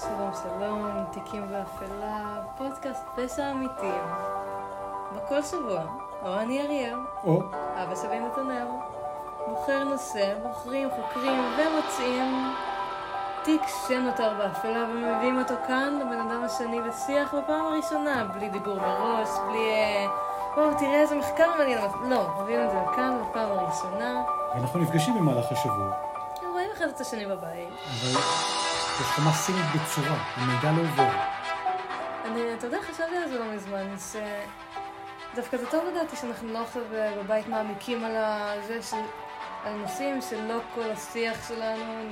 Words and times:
שלום 0.00 0.30
שלום, 0.42 1.04
תיקים 1.10 1.48
באפלה, 1.48 2.40
פודקאסט 2.58 3.04
פשע 3.16 3.50
אמיתיים. 3.50 4.02
בכל 5.16 5.42
שבוע, 5.42 5.80
או 6.22 6.34
אני 6.34 6.62
אריאל, 6.62 6.98
או, 7.24 7.42
אבא 7.74 7.94
שלי 7.94 8.20
נתנאל, 8.20 8.66
בוחר 9.48 9.84
נושא, 9.84 10.34
בוחרים, 10.42 10.88
חוקרים 10.90 11.42
ומוצאים 11.58 12.52
תיק 13.44 13.62
שנותר 13.88 14.34
באפלה 14.38 14.84
ומביאים 14.90 15.38
אותו 15.38 15.54
כאן 15.66 15.98
לבן 16.00 16.20
אדם 16.20 16.44
השני 16.44 16.80
לשיח 16.80 17.34
בפעם 17.34 17.66
הראשונה, 17.66 18.24
בלי 18.34 18.48
דיבור 18.48 18.76
מראש, 18.76 19.28
בלי... 19.48 19.70
אה, 19.70 20.06
בואו 20.54 20.74
תראה 20.78 21.00
איזה 21.00 21.16
מחקר 21.16 21.50
מעניין, 21.58 21.78
לא, 22.08 22.28
מביאים 22.42 22.60
את 22.66 22.70
זה 22.70 22.78
כאן 22.96 23.18
בפעם 23.22 23.50
הראשונה, 23.50 24.22
ואנחנו 24.54 24.80
נפגשים 24.80 25.14
במהלך 25.14 25.52
השבוע, 25.52 26.11
אחד 26.76 26.88
את 26.88 27.00
השני 27.00 27.26
בבית. 27.26 27.68
אבל 27.68 28.20
יש 29.00 29.06
חומה 29.06 29.32
סינית 29.32 29.64
בצורה, 29.74 30.16
המידע 30.36 30.72
לא 30.72 30.80
עובר. 30.82 31.08
אני, 32.24 32.54
אתה 32.54 32.66
יודע, 32.66 32.78
חשבתי 32.82 33.16
על 33.16 33.28
זה 33.28 33.38
לא 33.38 33.44
מזמן, 33.54 33.94
שדווקא 35.32 35.56
זה 35.56 35.66
טוב 35.66 35.84
לדעתי 35.84 36.16
שאנחנו 36.16 36.52
לא 36.52 36.58
עכשיו 36.58 36.82
בבית 36.90 37.48
מעמיקים 37.48 38.04
על 38.04 38.14
זה, 38.66 38.82
של... 38.82 38.96
על 39.64 39.72
נושאים 39.72 40.20
שלא 40.22 40.58
כל 40.74 40.90
השיח 40.90 41.48
שלנו 41.48 42.02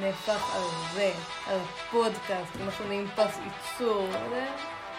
נהפך 0.00 0.54
על 0.54 0.62
זה, 0.92 1.12
על 1.46 1.58
הפודקאסט, 1.60 2.56
אנחנו 2.64 2.84
נהיים 2.84 3.06
פס 3.16 3.38
ייצור, 3.44 4.06
יודע? 4.06 4.50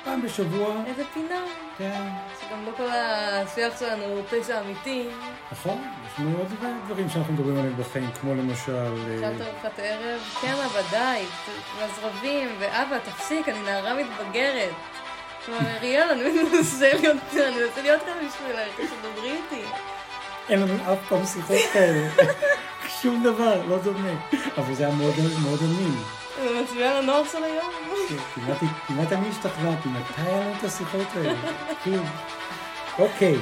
פעם 0.03 0.21
בשבוע, 0.21 0.75
איזה 0.85 1.03
פינה, 1.13 1.43
כן, 1.77 2.01
שגם 2.41 2.65
לא 2.65 2.71
כל 2.77 2.87
השיח 2.91 3.79
שלנו 3.79 4.03
הוא 4.03 4.21
פשע 4.29 4.61
אמיתי. 4.61 5.07
נכון, 5.51 5.81
יש 6.07 6.19
לנו 6.19 6.37
עוד 6.37 6.47
דברים 6.85 7.09
שאנחנו 7.09 7.33
מדברים 7.33 7.57
עליהם 7.57 7.77
בחיים, 7.77 8.09
כמו 8.21 8.35
למשל... 8.35 8.75
אה, 8.75 9.15
אכלת 9.17 9.41
ארוחת 9.41 9.79
ערב? 9.79 10.21
כן, 10.41 10.53
אבא, 10.53 10.81
די, 10.91 11.25
ואז 11.79 11.91
רבים, 12.03 12.49
ואבא, 12.59 12.97
תפסיק, 12.97 13.49
אני 13.49 13.61
נערה 13.63 13.93
מתבגרת. 13.93 14.71
אומר, 15.47 15.59
אריאל, 15.77 16.09
אני 16.09 16.43
מנסה 16.43 16.91
להיות, 17.81 18.03
כאן 18.03 18.27
בשבילך, 18.27 18.89
שתדברי 18.91 19.31
איתי. 19.31 19.65
אין 20.49 20.61
לנו 20.61 20.93
אף 20.93 20.99
פעם 21.09 21.25
שיחות 21.25 21.57
כאלה, 21.73 22.09
שום 23.01 23.23
דבר, 23.23 23.61
לא 23.67 23.77
דומה. 23.77 24.13
אבל 24.57 24.73
זה 24.73 24.85
היה 24.85 24.95
מאוד 24.95 25.59
אמין. 25.61 26.22
זה 26.35 26.61
מצביע 26.61 26.91
על 26.91 26.97
הנוער 27.03 27.23
של 27.31 27.43
היום. 27.43 27.71
כמעט, 28.87 29.11
אני 29.11 29.29
השתכנעתי, 29.29 29.89
מתי 29.89 30.21
היה 30.21 30.39
לנו 30.39 30.53
את 30.59 30.63
השיחות 30.63 31.07
האלה? 31.15 31.39
כלום. 31.83 32.05
אוקיי. 32.99 33.35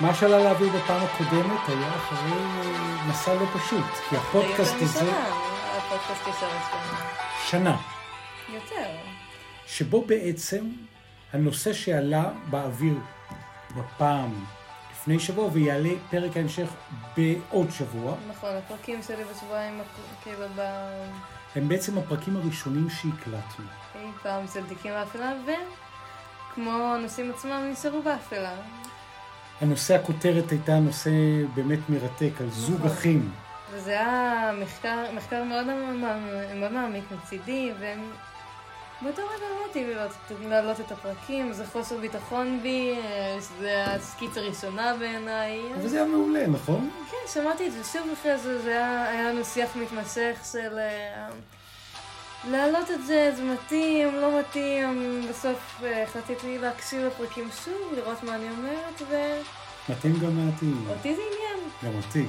מה 0.00 0.14
שעלה 0.14 0.38
להעביר 0.38 0.68
בפעם 0.68 1.02
הקודמת 1.04 1.68
היה 1.68 1.96
אחרי 1.96 2.32
אה, 2.32 3.06
מסע 3.08 3.34
לא 3.34 3.46
פשוט, 3.54 3.84
כי 4.08 4.16
הפודקאסט 4.16 4.72
יותר 4.72 4.84
הזה, 4.84 5.02
משנה, 5.02 5.26
הפודקאסט 5.76 6.28
ישר. 6.28 6.48
שנה, 7.46 7.76
יותר. 8.54 8.88
שבו 9.66 10.04
בעצם 10.04 10.66
הנושא 11.32 11.72
שעלה 11.72 12.24
באוויר 12.50 12.94
בפעם 13.76 14.44
לפני 15.04 15.18
שבוע 15.18 15.48
ויעלה 15.52 15.88
פרק 16.10 16.36
ההמשך 16.36 16.68
בעוד 17.16 17.70
שבוע, 17.70 18.14
נכון, 18.30 18.50
הפרקים 18.56 19.02
שלי 19.02 19.24
בשבועיים, 19.34 19.80
כאילו, 20.22 20.46
ב... 20.56 20.60
הם 21.56 21.68
בעצם 21.68 21.98
הפרקים 21.98 22.36
הראשונים 22.36 22.90
שהקלטנו. 22.90 23.64
אי 23.94 24.06
פעם 24.22 24.44
של 24.54 24.66
תיקים 24.68 24.92
באפלה, 24.92 25.32
וכמו 25.44 26.70
הנושאים 26.70 27.30
עצמם 27.30 27.68
נשארו 27.72 28.02
באפלה. 28.02 28.52
הנושא 29.60 29.94
הכותרת 29.94 30.50
הייתה 30.50 30.78
נושא 30.78 31.10
באמת 31.54 31.78
מרתק 31.88 32.40
על 32.40 32.50
זוג 32.50 32.74
נכון. 32.76 32.90
אחים. 32.90 33.30
וזה 33.70 33.90
היה 33.90 34.50
מחקר, 34.62 35.04
מחקר 35.16 35.44
מאוד, 35.44 35.66
מעמ- 35.66 36.54
מאוד 36.54 36.72
מעמיק 36.72 37.04
מצידי, 37.12 37.72
ובאותו 39.04 39.22
רגע 39.22 39.44
אמרתי 39.60 39.84
להעלות- 39.94 40.12
להעלות 40.48 40.80
את 40.80 40.92
הפרקים, 40.92 41.52
זה 41.52 41.66
חוסר 41.66 41.96
ביטחון 41.98 42.60
בי, 42.62 42.94
אה, 43.04 43.36
שזה 43.40 43.84
הסקיץ 43.86 44.36
הראשונה 44.38 44.94
בעיניי. 44.98 45.60
אבל 45.74 45.88
זה 45.88 45.96
היה 45.96 46.06
מעולה, 46.06 46.46
נכון? 46.46 46.90
כן, 47.10 47.16
שמעתי 47.32 47.66
את 47.66 47.72
זה 47.72 47.84
שוב 47.92 48.02
אחרי 48.20 48.38
זה, 48.38 48.62
זה 48.62 48.70
היה, 48.70 49.08
היה 49.10 49.30
לנו 49.32 49.44
שיח 49.44 49.76
מתמשך 49.76 50.38
של 50.52 50.78
אה, 50.78 51.26
להעלות 52.50 52.90
את 52.90 53.06
זה, 53.06 53.32
זה 53.36 53.42
מתאים, 53.44 54.14
לא 54.14 54.38
מתאים, 54.40 55.20
בסוף 55.30 55.80
אה, 55.84 56.02
החלטתי 56.02 56.58
להקשיב 56.58 57.00
לפרקים 57.06 57.48
שוב, 57.64 57.92
לראות 57.96 58.22
מה 58.22 58.34
אני 58.34 58.50
אומרת, 58.50 59.02
ואותי 59.08 59.42
מתאים 59.88 60.14
גם 60.20 60.46
מעטים. 60.46 60.84
זה 61.02 61.08
עניין. 61.08 61.68
גם 61.84 62.00
אותי. 62.06 62.26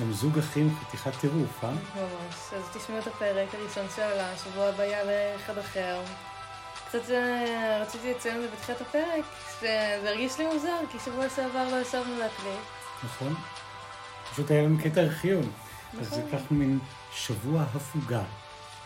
גם 0.00 0.12
זוג 0.12 0.38
אחים 0.38 0.74
חתיכת 0.80 1.10
טירוף, 1.20 1.64
אה? 1.64 1.70
ממש. 1.70 2.34
אז 2.56 2.62
תשמעו 2.76 2.98
את 2.98 3.06
הפרק 3.06 3.48
הראשון 3.54 3.86
שעלה, 3.96 4.36
שבוע 4.36 4.66
הבא 4.66 4.82
יעלה 4.84 5.36
אחד 5.36 5.58
אחר. 5.58 6.00
קצת 6.88 7.10
אה, 7.10 7.78
רציתי 7.82 8.10
לציין 8.10 8.36
את 8.36 8.40
זה 8.42 8.48
בתחילת 8.56 8.80
הפרק, 8.80 9.24
שזה 9.58 9.98
הרגיש 10.08 10.38
לי 10.38 10.46
מוזר, 10.46 10.76
כי 10.92 10.98
שבוע 11.04 11.28
שעבר 11.28 11.68
לא 11.70 11.80
ישבנו 11.80 12.18
להקליט. 12.18 12.60
נכון? 13.04 13.34
פשוט 14.32 14.50
היה 14.50 14.62
לנו 14.62 14.78
קטע 14.84 15.00
ארכיון. 15.00 15.50
אז 16.00 16.08
זה 16.10 16.16
נכון. 16.26 16.38
כך 16.38 16.50
מין 16.50 16.78
שבוע 17.12 17.62
הפוגה. 17.62 18.22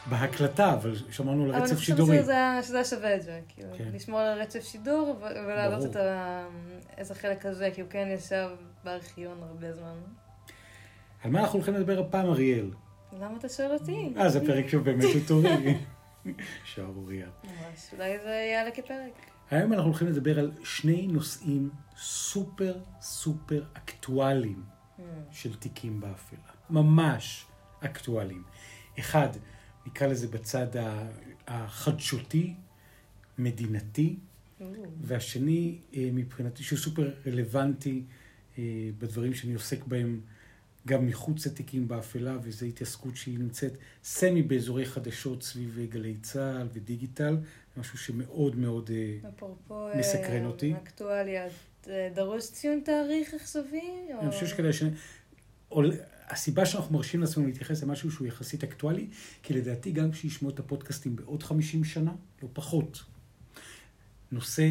בהקלטה, 0.06 0.72
אבל 0.72 0.94
שמרנו 1.10 1.42
על 1.44 1.48
אבל 1.48 1.54
אני 1.58 1.64
רצף 1.64 1.74
חושבת 1.76 1.86
שידורי. 1.96 2.18
שזה 2.22 2.32
היה- 2.32 2.84
שווה 2.84 3.14
את 3.16 3.22
זה, 3.22 3.40
כאילו, 3.48 3.68
כן. 3.78 3.84
לשמור 3.94 4.20
על 4.20 4.40
רצף 4.40 4.64
שידור 4.64 5.16
ולהעלות. 5.20 5.90
את 5.90 5.96
ה... 5.96 6.44
איזה 6.98 7.14
חלק 7.14 7.46
הזה, 7.46 7.68
כי 7.74 7.80
הוא 7.80 7.90
כן 7.90 8.08
ישב 8.14 8.48
בארכיון 8.84 9.42
הרבה 9.42 9.72
זמן. 9.72 9.94
על 11.22 11.30
מה 11.30 11.40
אנחנו 11.40 11.58
הולכים 11.58 11.74
לדבר 11.74 12.00
הפעם, 12.00 12.26
אריאל? 12.26 12.70
למה 13.20 13.36
אתה 13.36 13.48
שואל 13.48 13.72
אותי? 13.72 14.12
אה, 14.16 14.28
זה 14.28 14.40
פרק 14.46 14.68
שהוא 14.68 14.82
באמת 14.82 15.04
עיטורי. 15.04 15.78
שערורייה. 16.74 17.28
ממש, 17.44 17.88
אולי 17.92 18.18
זה 18.18 18.48
יעלה 18.52 18.70
כפרק. 18.70 19.12
היום 19.50 19.72
אנחנו 19.72 19.86
הולכים 19.88 20.08
לדבר 20.08 20.38
על 20.38 20.52
שני 20.64 21.06
נושאים 21.06 21.70
סופר 21.96 22.74
סופר 23.00 23.64
אקטואליים 23.72 24.62
Hmm. 24.98 25.02
של 25.32 25.54
תיקים 25.54 26.00
באפלה. 26.00 26.38
ממש 26.70 27.46
אקטואליים. 27.80 28.42
אחד, 28.98 29.28
נקרא 29.86 30.06
לזה 30.06 30.28
בצד 30.28 30.66
החדשותי, 31.48 32.54
מדינתי, 33.38 34.16
והשני, 35.02 35.78
אה, 35.94 36.08
מבחינתי, 36.12 36.62
שהוא 36.62 36.78
סופר 36.78 37.10
רלוונטי 37.26 38.02
אה, 38.58 38.62
בדברים 38.98 39.34
שאני 39.34 39.54
עוסק 39.54 39.84
בהם 39.84 40.20
גם 40.86 41.06
מחוץ 41.06 41.46
לתיקים 41.46 41.88
באפלה, 41.88 42.36
וזו 42.42 42.66
התעסקות 42.66 43.16
שהיא 43.16 43.38
נמצאת 43.38 43.72
סמי 44.04 44.42
באזורי 44.42 44.86
חדשות 44.86 45.42
סביב 45.42 45.78
אה, 45.78 45.86
גלי 45.86 46.16
צה"ל 46.22 46.68
ודיגיטל, 46.72 47.36
משהו 47.76 47.98
שמאוד 47.98 48.56
מאוד... 48.56 48.90
אה, 48.94 49.28
אפרופו 49.28 49.88
מסקרן 49.98 50.42
אה, 50.42 50.46
אותי. 50.46 50.74
אקטואליה, 50.74 51.48
אה, 51.88 52.08
דרוש 52.14 52.50
ציון 52.50 52.80
תאריך 52.84 53.34
עכשווי? 53.34 53.82
אני 54.20 54.30
חושב 54.30 54.46
שכדאי 54.46 54.72
ש... 54.72 54.82
הסיבה 56.28 56.66
שאנחנו 56.66 56.96
מרשים 56.96 57.20
לעצמנו 57.20 57.46
להתייחס 57.46 57.82
למשהו 57.82 58.10
שהוא 58.10 58.26
יחסית 58.26 58.64
אקטואלי, 58.64 59.06
כי 59.42 59.54
לדעתי 59.54 59.92
גם 59.92 60.10
כשישמעו 60.10 60.50
את 60.50 60.58
הפודקאסטים 60.58 61.16
בעוד 61.16 61.42
50 61.42 61.84
שנה, 61.84 62.12
לא 62.42 62.48
פחות, 62.52 63.02
נושא 64.32 64.68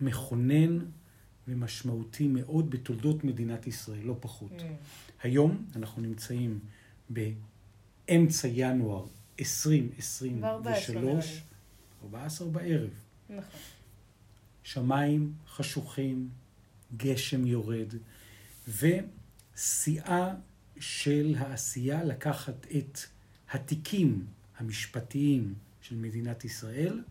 מכונן 0.00 0.78
ומשמעותי 1.48 2.28
מאוד 2.28 2.70
בתולדות 2.70 3.24
מדינת 3.24 3.66
ישראל, 3.66 4.02
לא 4.04 4.16
פחות. 4.20 4.52
Hmm. 4.58 5.22
היום 5.22 5.66
אנחנו 5.76 6.02
נמצאים 6.02 6.58
באמצע 7.10 8.48
ינואר 8.52 9.06
2023, 9.40 10.94
בערב. 10.94 11.42
14 12.04 12.48
בערב. 12.48 12.90
נכון. 13.30 13.60
שמיים 14.62 15.32
חשוכים, 15.48 16.28
גשם 16.96 17.46
יורד, 17.46 17.94
ושיאה 18.68 20.34
של 20.80 21.34
העשייה 21.38 22.04
לקחת 22.04 22.66
את 22.76 22.98
התיקים 23.50 24.26
המשפטיים 24.58 25.54
של 25.80 25.96
מדינת 25.96 26.44
ישראל. 26.44 27.02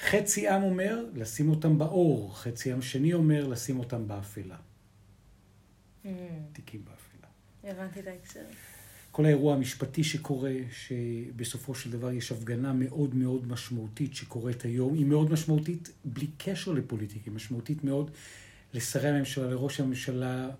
חצי 0.00 0.48
עם 0.48 0.62
אומר 0.62 1.04
לשים 1.14 1.50
אותם 1.50 1.78
באור, 1.78 2.36
חצי 2.36 2.72
עם 2.72 2.82
שני 2.82 3.12
אומר 3.12 3.48
לשים 3.48 3.78
אותם 3.78 4.08
באפלה. 4.08 4.56
Hmm. 6.04 6.08
תיקים 6.52 6.84
באפלה. 6.84 7.28
הבנתי 7.64 8.00
את 8.00 8.06
ההקשר. 8.06 8.40
כל 9.10 9.24
האירוע 9.26 9.54
המשפטי 9.54 10.04
שקורה, 10.04 10.54
שבסופו 10.70 11.74
של 11.74 11.90
דבר 11.90 12.12
יש 12.12 12.32
הפגנה 12.32 12.72
מאוד 12.72 13.14
מאוד 13.14 13.48
משמעותית 13.48 14.14
שקורית 14.14 14.62
היום, 14.62 14.94
היא 14.94 15.06
מאוד 15.06 15.32
משמעותית 15.32 15.90
בלי 16.04 16.26
קשר 16.38 16.72
לפוליטיקה, 16.72 17.24
היא 17.26 17.34
משמעותית 17.34 17.84
מאוד 17.84 18.10
לשרי 18.74 19.08
הממשלה, 19.08 19.50
לראש 19.50 19.80
הממשלה, 19.80 20.50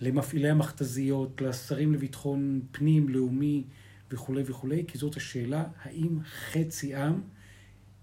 למפעילי 0.00 0.48
המכתזיות, 0.48 1.40
לשרים 1.40 1.94
לביטחון 1.94 2.60
פנים, 2.72 3.08
לאומי 3.08 3.64
וכולי 4.10 4.42
וכולי, 4.46 4.84
כי 4.88 4.98
זאת 4.98 5.16
השאלה, 5.16 5.64
האם 5.82 6.18
חצי 6.22 6.94
עם 6.94 7.20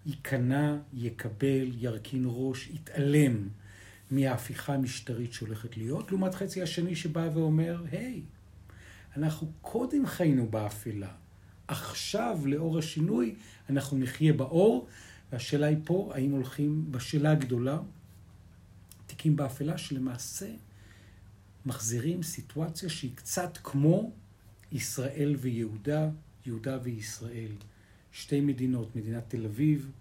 ייכנע, 0.06 0.78
יקבל, 0.94 1.72
ירכין 1.78 2.24
ראש, 2.28 2.68
יתעלם 2.68 3.48
מההפיכה 4.12 4.74
המשטרית 4.74 5.34
שהולכת 5.34 5.78
להיות, 5.78 6.12
לעומת 6.12 6.36
חצי 6.36 6.62
השני 6.62 6.96
שבא 6.96 7.30
ואומר, 7.34 7.84
היי, 7.92 8.22
אנחנו 9.18 9.52
קודם 9.62 10.06
חיינו 10.06 10.48
באפלה, 10.48 11.12
עכשיו, 11.68 12.40
לאור 12.46 12.78
השינוי, 12.80 13.36
אנחנו 13.70 13.98
נחיה 13.98 14.34
באור, 14.34 14.88
והשאלה 15.32 15.68
היא 15.68 15.78
פה, 15.84 16.12
האם 16.16 16.32
הולכים 16.32 16.92
בשאלה 16.92 17.32
הגדולה, 17.32 17.80
תיקים 19.08 19.36
באפלה, 19.36 19.78
שלמעשה 19.78 20.50
מחזירים 21.66 22.24
סיטואציה 22.24 22.90
שהיא 22.90 23.12
קצת 23.16 23.58
כמו 23.64 24.12
ישראל 24.72 25.36
ויהודה, 25.40 26.10
יהודה 26.46 26.78
וישראל. 26.84 27.52
שתי 28.14 28.42
מדינות, 28.42 28.96
מדינת 28.96 29.24
תל 29.28 29.46
אביב, 29.46 29.92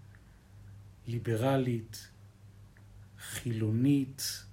ליברלית, 1.06 2.08
חילונית, 3.18 4.44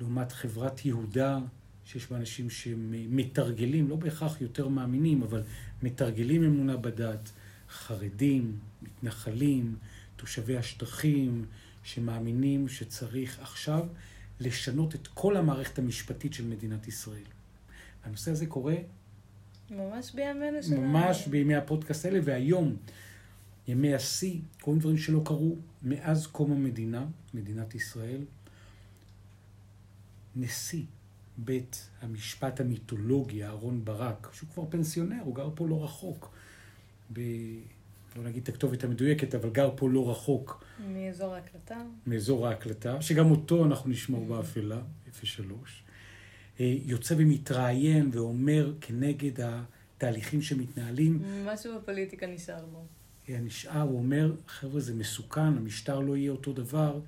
לעומת 0.00 0.32
חברת 0.32 0.84
יהודה, 0.84 1.38
שיש 1.84 2.10
בה 2.10 2.16
אנשים 2.16 2.50
שמתרגלים, 2.50 3.88
לא 3.88 3.96
בהכרח 3.96 4.40
יותר 4.40 4.68
מאמינים, 4.68 5.22
אבל 5.22 5.42
מתרגלים 5.82 6.44
אמונה 6.44 6.76
בדת, 6.76 7.30
חרדים, 7.70 8.58
מתנחלים, 8.82 9.76
תושבי 10.16 10.56
השטחים, 10.56 11.44
שמאמינים 11.82 12.68
שצריך 12.68 13.40
עכשיו 13.40 13.86
לשנות 14.40 14.94
את 14.94 15.06
כל 15.06 15.36
המערכת 15.36 15.78
המשפטית 15.78 16.34
של 16.34 16.46
מדינת 16.46 16.88
ישראל. 16.88 17.26
הנושא 18.04 18.30
הזה 18.30 18.46
קורה... 18.46 18.74
ממש 19.70 20.12
בימינו 20.14 20.62
שלנו. 20.62 20.80
ממש 20.80 21.28
בימי 21.28 21.54
הפודקאסט 21.54 22.04
האלה, 22.04 22.18
והיום, 22.24 22.76
ימי 23.68 23.94
השיא, 23.94 24.40
קורים 24.60 24.80
דברים 24.80 24.96
שלא 24.96 25.22
קרו 25.24 25.56
מאז 25.82 26.26
קום 26.26 26.52
המדינה, 26.52 27.06
מדינת 27.34 27.74
ישראל. 27.74 28.20
נשיא 30.36 30.82
בית 31.38 31.88
המשפט 32.02 32.60
המיתולוגי, 32.60 33.44
אהרון 33.44 33.84
ברק, 33.84 34.28
שהוא 34.32 34.48
כבר 34.48 34.64
פנסיונר, 34.70 35.22
הוא 35.24 35.34
גר 35.34 35.48
פה 35.54 35.68
לא 35.68 35.84
רחוק. 35.84 36.34
ב... 37.12 37.20
לא 38.16 38.22
נגיד 38.22 38.42
את 38.42 38.48
הכתובת 38.48 38.84
המדויקת, 38.84 39.34
אבל 39.34 39.50
גר 39.50 39.70
פה 39.76 39.90
לא 39.90 40.10
רחוק. 40.10 40.64
מאזור 40.88 41.34
ההקלטה. 41.34 41.82
מאזור 42.06 42.46
ההקלטה, 42.46 43.02
שגם 43.02 43.30
אותו 43.30 43.64
אנחנו 43.64 43.90
נשמור 43.90 44.26
באפלה, 44.26 44.80
03. 45.22 45.82
אה, 46.60 46.76
יוצא 46.84 47.14
ומתראיין 47.18 48.10
ואומר 48.12 48.74
כנגד 48.80 49.40
התהליכים 49.40 50.42
שמתנהלים. 50.42 51.22
משהו 51.46 51.78
בפוליטיקה 51.78 52.26
נשאר 52.26 52.66
בו. 52.72 52.84
נשאר, 53.28 53.80
הוא 53.80 53.98
אומר, 53.98 54.34
חבר'ה, 54.46 54.80
זה 54.80 54.94
מסוכן, 54.94 55.40
המשטר 55.40 56.00
לא 56.00 56.16
יהיה 56.16 56.30
אותו 56.30 56.52
דבר, 56.52 57.00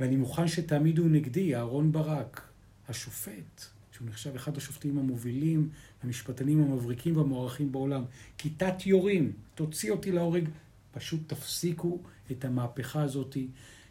ואני 0.00 0.16
מוכן 0.16 0.48
שתעמידו 0.48 1.08
נגדי, 1.08 1.56
אהרון 1.56 1.92
ברק, 1.92 2.48
השופט, 2.88 3.64
שהוא 3.92 4.08
נחשב 4.08 4.34
אחד 4.34 4.56
השופטים 4.56 4.98
המובילים, 4.98 5.70
המשפטנים 6.02 6.62
המבריקים 6.62 7.16
והמוערכים 7.16 7.72
בעולם. 7.72 8.04
כיתת 8.38 8.86
יורים, 8.86 9.32
תוציא 9.54 9.90
אותי 9.90 10.12
להורג, 10.12 10.48
פשוט 10.92 11.20
תפסיקו 11.26 11.98
את 12.30 12.44
המהפכה 12.44 13.02
הזאת, 13.02 13.36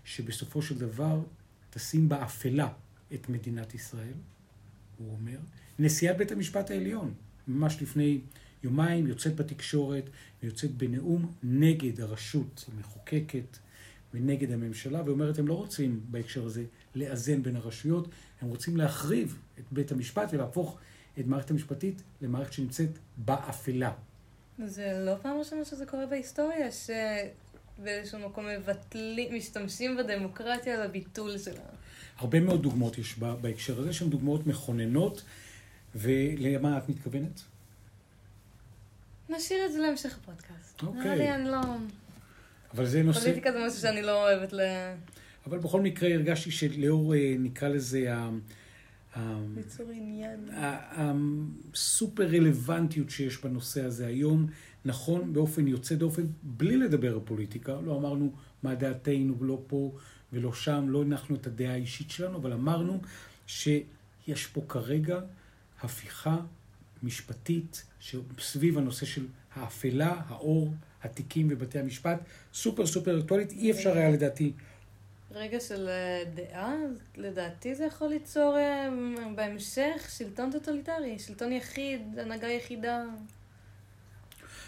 שבסופו 0.03 0.61
של 0.61 0.77
דבר 0.77 1.21
תשים 1.69 2.09
באפלה 2.09 2.69
את 3.13 3.29
מדינת 3.29 3.75
ישראל, 3.75 4.13
הוא 4.97 5.11
אומר. 5.11 5.37
נשיאת 5.79 6.17
בית 6.17 6.31
המשפט 6.31 6.71
העליון, 6.71 7.13
ממש 7.47 7.81
לפני 7.81 8.19
יומיים, 8.63 9.07
יוצאת 9.07 9.35
בתקשורת 9.35 10.09
ויוצאת 10.43 10.71
בנאום 10.71 11.33
נגד 11.43 12.01
הרשות 12.01 12.65
המחוקקת 12.73 13.57
ונגד 14.13 14.51
הממשלה, 14.51 15.01
ואומרת, 15.05 15.39
הם 15.39 15.47
לא 15.47 15.53
רוצים 15.53 15.99
בהקשר 16.09 16.45
הזה 16.45 16.63
לאזן 16.95 17.43
בין 17.43 17.55
הרשויות, 17.55 18.07
הם 18.41 18.49
רוצים 18.49 18.77
להחריב 18.77 19.39
את 19.59 19.63
בית 19.71 19.91
המשפט 19.91 20.29
ולהפוך 20.31 20.77
את 21.19 21.25
מערכת 21.25 21.51
המשפטית 21.51 22.01
למערכת 22.21 22.53
שנמצאת 22.53 22.89
באפלה. 23.17 23.91
זה 24.65 25.03
לא 25.05 25.15
פעם 25.21 25.37
ראשונה 25.37 25.65
שזה 25.65 25.85
קורה 25.85 26.05
בהיסטוריה, 26.05 26.67
שבאיזשהו 26.71 28.19
מקום 28.19 28.45
מבטלים, 28.47 29.35
משתמשים 29.35 29.97
בדמוקרטיה 29.97 30.85
לביטול 30.85 31.37
שלה. 31.37 31.63
הרבה 32.17 32.39
מאוד 32.39 32.63
דוגמאות 32.63 32.97
יש 32.97 33.19
בהקשר 33.19 33.79
הזה, 33.79 33.93
שהן 33.93 34.09
דוגמאות 34.09 34.47
מכוננות, 34.47 35.23
ולמה 35.95 36.77
את 36.77 36.89
מתכוונת? 36.89 37.41
נשאיר 39.29 39.65
את 39.65 39.73
זה 39.73 39.79
להמשך 39.79 40.17
הפודקאסט. 40.17 40.83
אוקיי. 40.83 41.01
נראה 41.01 41.15
לי 41.15 41.35
אני 41.35 41.47
לא... 41.47 41.61
אבל 42.73 42.85
זה 42.85 43.03
נושא... 43.03 43.19
פוליטיקה 43.19 43.51
זה 43.51 43.65
משהו 43.67 43.79
שאני 43.79 44.01
לא 44.01 44.23
אוהבת 44.23 44.53
ל... 44.53 44.59
אבל 45.47 45.57
בכל 45.57 45.81
מקרה 45.81 46.13
הרגשתי 46.13 46.51
שלאור, 46.51 47.15
אה, 47.15 47.35
נקרא 47.39 47.67
לזה, 47.67 48.13
ליצור 49.55 49.89
עניין. 49.89 50.49
הסופר 51.73 52.27
רלוונטיות 52.27 53.09
שיש 53.09 53.37
בנושא 53.37 53.83
הזה 53.83 54.07
היום, 54.07 54.47
נכון 54.85 55.33
באופן 55.33 55.67
יוצא 55.67 55.95
דופן, 55.95 56.23
בלי 56.43 56.77
לדבר 56.77 57.13
על 57.13 57.19
פוליטיקה, 57.25 57.77
לא 57.85 57.97
אמרנו 57.97 58.33
מה 58.63 58.75
דעתנו, 58.75 59.35
לא 59.41 59.61
פה 59.67 59.91
ולא 60.33 60.53
שם, 60.53 60.85
לא 60.89 61.01
הנחנו 61.01 61.35
את 61.35 61.47
הדעה 61.47 61.73
האישית 61.73 62.11
שלנו, 62.11 62.37
אבל 62.37 62.53
אמרנו 62.53 63.01
שיש 63.47 64.47
פה 64.53 64.61
כרגע 64.67 65.19
הפיכה 65.81 66.37
משפטית 67.03 67.83
סביב 68.39 68.77
הנושא 68.77 69.05
של 69.05 69.25
האפלה, 69.55 70.21
האור, 70.27 70.73
התיקים 71.03 71.47
ובתי 71.51 71.79
המשפט, 71.79 72.19
סופר 72.53 72.85
סופר 72.85 73.19
אקטואלית, 73.19 73.51
אי 73.51 73.71
אפשר 73.71 73.97
היה 73.97 74.09
לדעתי. 74.09 74.53
רגע 75.31 75.59
של 75.59 75.87
אה, 75.87 76.23
דעה, 76.33 76.73
לדעתי 77.17 77.75
זה 77.75 77.85
יכול 77.85 78.07
ליצור 78.07 78.57
אה, 78.57 78.89
בהמשך 79.35 80.09
שלטון 80.17 80.51
טוטליטרי, 80.51 81.19
שלטון 81.19 81.51
יחיד, 81.51 82.19
הנהגה 82.19 82.47
יחידה. 82.47 83.03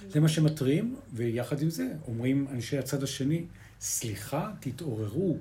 זה 0.09 0.19
מה 0.19 0.30
שמתרים, 0.30 0.95
ויחד 1.13 1.62
עם 1.62 1.69
זה 1.69 1.88
אומרים 2.07 2.48
אנשי 2.51 2.77
הצד 2.77 3.04
השני, 3.04 3.45
סליחה, 3.81 4.51
תתעוררו. 4.59 5.38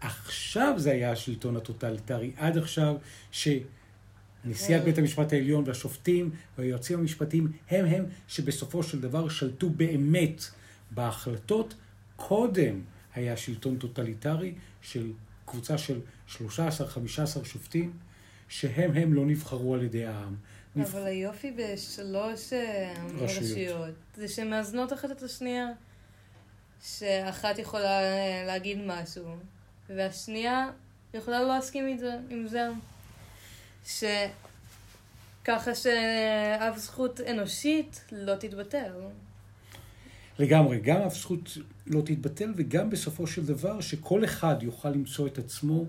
עכשיו 0.00 0.74
זה 0.76 0.90
היה 0.90 1.12
השלטון 1.12 1.56
הטוטליטרי, 1.56 2.32
עד 2.36 2.58
עכשיו 2.58 2.96
שנשיאת 3.30 4.84
בית 4.84 4.98
המשפט 4.98 5.32
העליון 5.32 5.64
והשופטים 5.66 6.30
והיועצים 6.58 6.98
המשפטיים 6.98 7.52
הם 7.70 7.84
הם 7.86 8.04
שבסופו 8.28 8.82
של 8.82 9.00
דבר 9.00 9.28
שלטו 9.28 9.70
באמת 9.70 10.44
בהחלטות 10.90 11.74
קודם 12.16 12.80
היה 13.14 13.36
שלטון 13.36 13.76
טוטליטרי 13.76 14.54
של 14.82 15.12
קבוצה 15.44 15.78
של 15.78 16.00
13-15 16.36 16.40
שופטים, 17.44 17.92
שהם 18.48 18.92
הם 18.94 19.14
לא 19.14 19.26
נבחרו 19.26 19.74
על 19.74 19.82
ידי 19.82 20.06
העם. 20.06 20.34
אבל 20.76 20.82
נבח... 20.82 20.94
היופי 20.94 21.50
בשלוש 21.50 22.52
אה, 22.52 22.94
רשויות. 23.18 23.42
רשויות 23.42 23.94
זה 24.16 24.28
שמאזנות 24.28 24.92
אחת 24.92 25.10
את 25.10 25.22
השנייה, 25.22 25.66
שאחת 26.82 27.58
יכולה 27.58 28.02
אה, 28.02 28.44
להגיד 28.46 28.78
משהו, 28.86 29.24
והשנייה 29.88 30.70
יכולה 31.14 31.42
לא 31.42 31.48
להסכים 31.48 31.86
עם 31.86 31.98
זה, 31.98 32.18
עם 32.30 32.48
זה. 32.48 32.68
שככה 33.84 35.74
שאף 35.74 36.78
זכות 36.78 37.20
אנושית 37.20 38.04
לא 38.12 38.34
תתבטל. 38.34 38.92
לגמרי, 40.38 40.80
גם 40.80 41.00
אף 41.00 41.16
זכות 41.16 41.58
לא 41.86 42.00
תתבטל, 42.00 42.52
וגם 42.56 42.90
בסופו 42.90 43.26
של 43.26 43.46
דבר 43.46 43.80
שכל 43.80 44.24
אחד 44.24 44.56
יוכל 44.62 44.90
למצוא 44.90 45.26
את 45.26 45.38
עצמו 45.38 45.86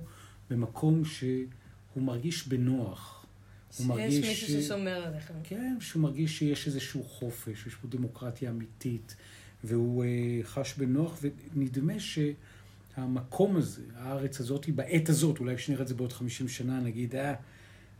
במקום 0.49 1.05
שהוא 1.05 2.03
מרגיש 2.03 2.47
בנוח. 2.47 3.25
שיש 3.71 3.87
מישהו 4.15 4.47
ש... 4.47 4.51
ששומר 4.51 5.05
עליכם. 5.05 5.33
כן, 5.43 5.77
שהוא 5.79 6.01
מרגיש 6.01 6.37
שיש 6.37 6.67
איזשהו 6.67 7.03
חופש, 7.03 7.67
יש 7.67 7.75
פה 7.75 7.87
דמוקרטיה 7.87 8.49
אמיתית, 8.49 9.15
והוא 9.63 10.03
uh, 10.03 10.47
חש 10.47 10.73
בנוח, 10.77 11.19
ונדמה 11.21 11.93
שהמקום 11.99 13.57
הזה, 13.57 13.81
הארץ 13.95 14.39
הזאת, 14.39 14.69
בעת 14.69 15.09
הזאת, 15.09 15.39
אולי 15.39 15.55
כשנראה 15.55 15.81
את 15.81 15.87
זה 15.87 15.95
בעוד 15.95 16.13
50 16.13 16.47
שנה, 16.47 16.79
נגיד, 16.79 17.15
אה, 17.15 17.33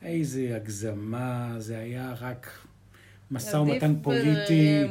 איזה 0.01 0.55
הגזמה, 0.55 1.55
זה 1.57 1.77
היה 1.77 2.13
רק 2.19 2.65
משא 3.31 3.57
ומתן 3.57 3.95
פוליטי. 4.01 4.83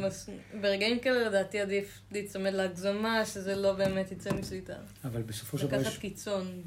ברגעים 0.61 0.99
כאלה 1.01 1.29
לדעתי 1.29 1.61
עדיף 1.61 2.01
להיצמד 2.13 2.53
להגזמה, 2.53 3.27
שזה 3.27 3.57
לא 3.57 3.73
באמת 3.73 4.13
יצא 4.13 4.33
משליטה. 4.33 4.75
אבל 5.05 5.23
בסופו 5.23 5.59
של 5.59 5.67
דבר 5.67 5.81
יש... 5.81 5.87
לקחת 5.87 5.99
קיצון. 5.99 6.63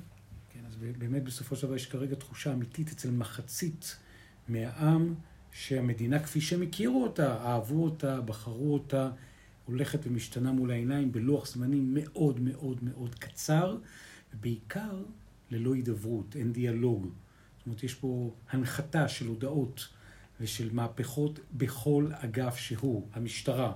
כן, 0.54 0.60
אז 0.68 0.76
באמת 0.98 1.24
בסופו 1.24 1.56
של 1.56 1.68
דבר 1.68 1.76
יש 1.76 1.86
כרגע 1.86 2.16
תחושה 2.16 2.54
אמיתית 2.54 2.92
אצל 2.92 3.12
מחצית 3.12 3.96
מהעם, 4.48 5.16
שהמדינה 5.52 6.20
כפי 6.20 6.42
שהם 6.42 6.62
הכירו 6.62 7.04
אותה, 7.04 7.38
אהבו 7.38 7.84
אותה, 7.84 8.22
בחרו 8.22 8.74
אותה, 8.74 9.10
הולכת 9.66 10.00
ומשתנה 10.08 10.52
מול 10.52 10.72
העיניים 10.72 11.12
בלוח 11.12 11.48
זמנים 11.48 11.94
מאוד 11.94 12.40
מאוד 12.40 12.84
מאוד 12.84 13.16
קצר, 13.16 13.78
ובעיקר 14.34 15.04
ללא 15.52 15.74
הידברות, 15.74 16.36
אין 16.36 16.54
דיאלוג. 16.54 17.08
זאת 17.58 17.66
אומרת, 17.66 17.84
יש 17.84 17.94
פה 17.94 18.34
הנחתה 18.50 19.08
של 19.08 19.28
הודעות. 19.28 19.88
ושל 20.42 20.70
מהפכות 20.74 21.40
בכל 21.54 22.08
אגף 22.14 22.58
שהוא, 22.58 23.08
המשטרה, 23.14 23.74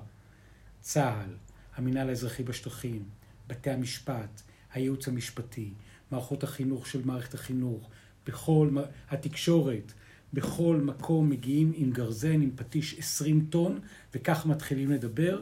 צה"ל, 0.82 1.36
המינהל 1.76 2.10
האזרחי 2.10 2.44
בשטחים, 2.44 3.04
בתי 3.48 3.70
המשפט, 3.70 4.42
הייעוץ 4.74 5.08
המשפטי, 5.08 5.74
מערכות 6.12 6.44
החינוך 6.44 6.88
של 6.88 7.06
מערכת 7.06 7.34
החינוך, 7.34 7.90
בכל, 8.28 8.70
התקשורת, 9.10 9.94
בכל 10.34 10.82
מקום 10.84 11.30
מגיעים 11.30 11.72
עם 11.76 11.92
גרזן, 11.92 12.42
עם 12.42 12.52
פטיש 12.56 13.00
20 13.00 13.48
טון, 13.50 13.80
וכך 14.14 14.46
מתחילים 14.46 14.92
לדבר. 14.92 15.42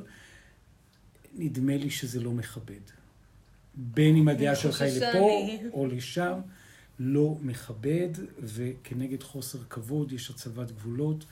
נדמה 1.36 1.78
לי 1.78 1.90
שזה 1.90 2.20
לא 2.20 2.32
מכבד. 2.32 2.82
בין 3.76 4.16
אם 4.16 4.28
הדעה 4.28 4.56
שלך 4.56 4.82
היא 4.82 5.02
לפה 5.02 5.48
או 5.74 5.88
לשם, 5.88 6.40
לא 7.00 7.38
מכבד, 7.42 8.10
וכנגד 8.40 9.24
חוסר 9.24 9.60
כבוד 9.70 10.12
יש 10.12 10.30
הצבת 10.30 10.72
גבולות. 10.72 11.26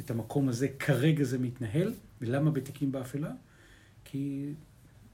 את 0.00 0.10
המקום 0.10 0.48
הזה 0.48 0.68
כרגע 0.68 1.24
זה 1.24 1.38
מתנהל. 1.38 1.94
ולמה 2.20 2.50
בתיקים 2.50 2.92
באפלה? 2.92 3.30
כי 4.04 4.52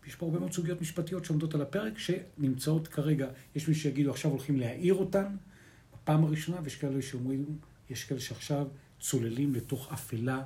יש 0.06 0.14
פה 0.14 0.26
הרבה 0.26 0.38
מאוד 0.38 0.52
סוגיות 0.52 0.80
משפטיות 0.80 1.24
שעומדות 1.24 1.54
על 1.54 1.62
הפרק, 1.62 1.98
שנמצאות 1.98 2.88
כרגע, 2.88 3.28
יש 3.54 3.68
מי 3.68 3.74
שיגידו 3.74 4.10
עכשיו 4.10 4.30
הולכים 4.30 4.60
להעיר 4.60 4.94
אותן 4.94 5.26
בפעם 5.94 6.24
הראשונה, 6.24 6.60
ויש 6.64 6.76
כאלה 6.76 7.02
שאומרים, 7.02 7.58
יש 7.90 8.04
כאלה 8.04 8.20
שעכשיו 8.20 8.66
צוללים 9.00 9.54
לתוך 9.54 9.92
אפלה 9.92 10.42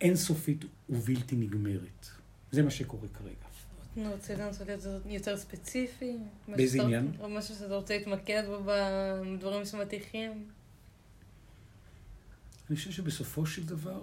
אינסופית 0.00 0.64
ובלתי 0.88 1.36
נגמרת. 1.36 2.19
זה 2.52 2.62
מה 2.62 2.70
שקורה 2.70 3.08
כרגע. 3.08 3.50
אני 3.96 4.08
רוצה 4.08 4.34
לנסות 4.34 4.66
להיות 4.66 4.82
יותר 5.06 5.36
ספציפי. 5.36 6.16
באיזה 6.48 6.82
עניין? 6.82 7.12
או 7.20 7.28
משהו 7.28 7.54
שאתה 7.54 7.74
רוצה 7.74 7.98
להתמקד 7.98 8.42
בו 8.46 8.62
בדברים 8.64 9.64
שמטיחים. 9.64 10.48
אני 12.70 12.76
חושב 12.76 12.90
שבסופו 12.90 13.46
של 13.46 13.66
דבר, 13.66 14.02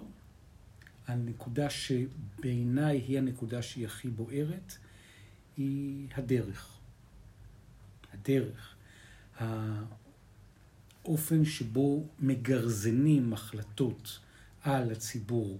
הנקודה 1.06 1.70
שבעיניי 1.70 2.98
היא 2.98 3.18
הנקודה 3.18 3.62
שהיא 3.62 3.86
הכי 3.86 4.08
בוערת, 4.08 4.74
היא 5.56 6.08
הדרך. 6.14 6.78
הדרך. 8.14 8.74
האופן 11.04 11.44
שבו 11.44 12.06
מגרזנים 12.18 13.32
החלטות 13.32 14.18
על 14.62 14.92
הציבור 14.92 15.58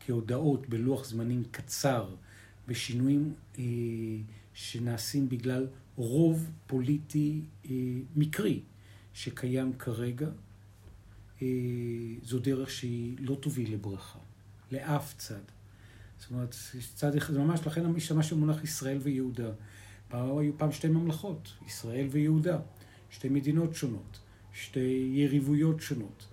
כהודעות 0.00 0.68
בלוח 0.68 1.04
זמנים 1.04 1.44
קצר 1.50 2.14
ושינויים 2.68 3.34
אה, 3.58 3.64
שנעשים 4.54 5.28
בגלל 5.28 5.66
רוב 5.96 6.50
פוליטי 6.66 7.40
אה, 7.70 7.74
מקרי 8.16 8.60
שקיים 9.14 9.72
כרגע, 9.78 10.28
אה, 11.42 11.46
זו 12.22 12.38
דרך 12.38 12.70
שהיא 12.70 13.16
לא 13.20 13.34
תוביל 13.34 13.74
לברכה. 13.74 14.18
לאף 14.72 15.14
צד. 15.18 15.40
זאת 16.18 16.30
אומרת, 16.30 16.54
צד 16.94 17.16
אחד, 17.16 17.34
ממש, 17.34 17.60
לכן 17.66 17.96
השתמש 17.96 18.32
במונח 18.32 18.64
ישראל 18.64 18.98
ויהודה. 19.02 19.50
פעם 20.08 20.38
היו 20.38 20.58
פעם 20.58 20.72
שתי 20.72 20.88
ממלכות, 20.88 21.52
ישראל 21.66 22.06
ויהודה, 22.10 22.58
שתי 23.10 23.28
מדינות 23.28 23.74
שונות, 23.74 24.18
שתי 24.52 25.10
יריבויות 25.14 25.80
שונות. 25.80 26.26